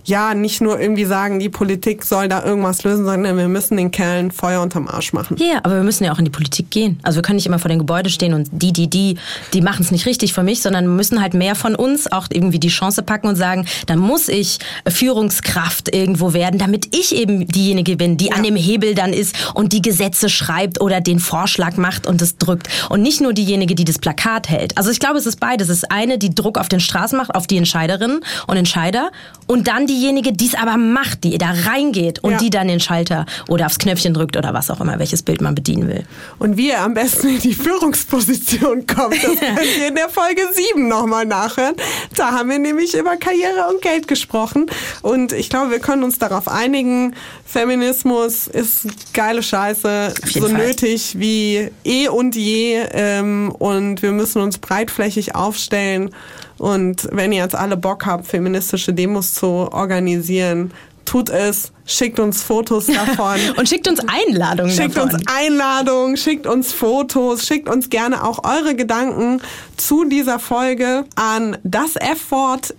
[0.04, 3.90] ja, nicht nur irgendwie sagen, die Politik soll da irgendwas lösen, sondern wir müssen den
[3.90, 5.36] Kerlen Feuer unterm Arsch machen.
[5.38, 6.98] Ja, aber wir müssen ja auch in die Politik gehen.
[7.02, 9.16] Also wir können nicht immer vor den Gebäuden stehen und die, die, die
[9.52, 12.58] die machen es nicht richtig für mich, sondern müssen halt mehr von uns auch irgendwie
[12.58, 17.96] die Chance packen und sagen, dann muss ich Führungskraft irgendwo werden, damit ich eben diejenige
[17.96, 18.34] bin, die ja.
[18.34, 22.36] an dem Hebel dann ist und die Gesetze schreibt oder den Vorschlag macht und es
[22.36, 22.68] drückt.
[22.88, 24.76] Und nicht nur diejenige, die das Plakat hält.
[24.76, 25.68] Also ich glaube, es ist beides.
[25.68, 29.10] Es ist eine, die Druck auf den Straßen macht, auf die Entscheiderinnen und Entscheider.
[29.46, 32.38] Und dann diejenige, die es aber macht, die da reingeht und ja.
[32.38, 35.54] die dann den Schalter oder aufs Knöpfchen drückt oder was auch immer, welches Bild man
[35.54, 36.04] bedienen will.
[36.38, 40.42] Und wie er am besten in die Führungsposition kommt, das könnt ihr in der Folge
[40.52, 41.74] 7 nochmal nachhören.
[42.14, 44.66] Da haben wir nämlich über Karriere und Geld gesprochen.
[45.02, 50.52] Und ich glaube, wir können uns darauf einigen, Feminismus ist geile Scheiße, so Fall.
[50.52, 52.82] nötig wie eh und je.
[52.92, 56.10] Ähm, und wir müssen uns breitflächig aufstellen.
[56.58, 60.72] Und wenn ihr jetzt alle Bock habt, feministische Demos zu organisieren,
[61.08, 63.38] tut es, schickt uns Fotos davon.
[63.56, 65.14] und schickt uns Einladungen Schickt davon.
[65.14, 69.40] uns Einladungen, schickt uns Fotos, schickt uns gerne auch eure Gedanken
[69.76, 72.78] zu dieser Folge an das F-Wort.hr.de.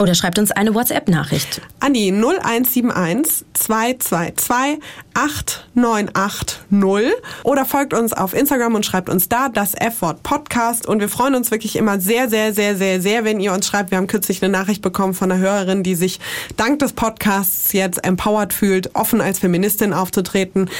[0.00, 1.60] Oder schreibt uns eine WhatsApp-Nachricht.
[1.78, 4.82] An die 0171 222
[5.12, 7.12] 8980
[7.44, 11.34] oder folgt uns auf Instagram und schreibt uns da das F-Wort Podcast und wir freuen
[11.34, 13.90] uns wirklich immer sehr, sehr, sehr, sehr, sehr, wenn ihr uns schreibt.
[13.90, 16.18] Wir haben kürzlich eine Nachricht bekommen von einer Hörerin, die sich
[16.56, 20.70] dank des Podcasts jetzt empowered fühlt, offen als Feministin aufzutreten.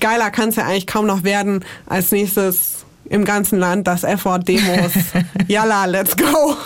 [0.00, 1.66] Geiler kann es ja eigentlich kaum noch werden.
[1.84, 4.92] Als nächstes im ganzen Land das F-Wort Demos.
[5.48, 6.56] Yalla, let's go!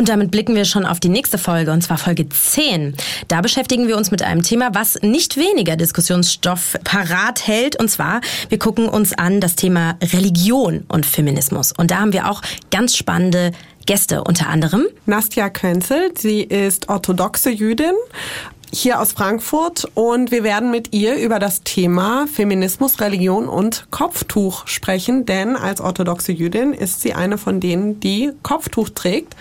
[0.00, 2.96] Und damit blicken wir schon auf die nächste Folge, und zwar Folge 10.
[3.28, 7.78] Da beschäftigen wir uns mit einem Thema, was nicht weniger Diskussionsstoff parat hält.
[7.78, 11.72] Und zwar, wir gucken uns an das Thema Religion und Feminismus.
[11.72, 12.40] Und da haben wir auch
[12.70, 13.52] ganz spannende
[13.84, 16.12] Gäste, unter anderem Nastja Kwenzel.
[16.16, 17.94] Sie ist orthodoxe Jüdin
[18.72, 24.66] hier aus Frankfurt und wir werden mit ihr über das Thema Feminismus, Religion und Kopftuch
[24.66, 29.34] sprechen, denn als orthodoxe Jüdin ist sie eine von denen, die Kopftuch trägt.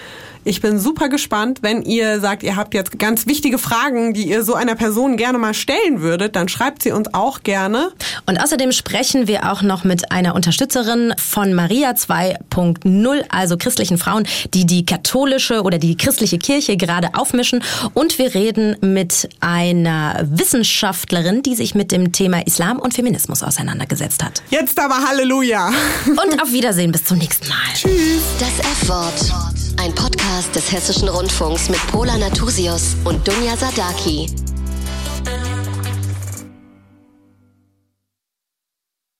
[0.50, 1.60] Ich bin super gespannt.
[1.62, 5.38] Wenn ihr sagt, ihr habt jetzt ganz wichtige Fragen, die ihr so einer Person gerne
[5.38, 7.92] mal stellen würdet, dann schreibt sie uns auch gerne.
[8.26, 14.28] Und außerdem sprechen wir auch noch mit einer Unterstützerin von Maria 2.0, also christlichen Frauen,
[14.56, 17.64] die die katholische oder die christliche Kirche gerade aufmischen.
[17.94, 24.24] Und wir reden mit einer Wissenschaftlerin, die sich mit dem Thema Islam und Feminismus auseinandergesetzt
[24.24, 24.42] hat.
[24.50, 25.72] Jetzt aber Halleluja.
[26.08, 27.56] Und auf Wiedersehen, bis zum nächsten Mal.
[27.76, 28.24] Tschüss.
[28.40, 29.69] Das F-Wort.
[29.82, 34.30] Ein Podcast des Hessischen Rundfunks mit Pola Natusius und Dunja Sadaki.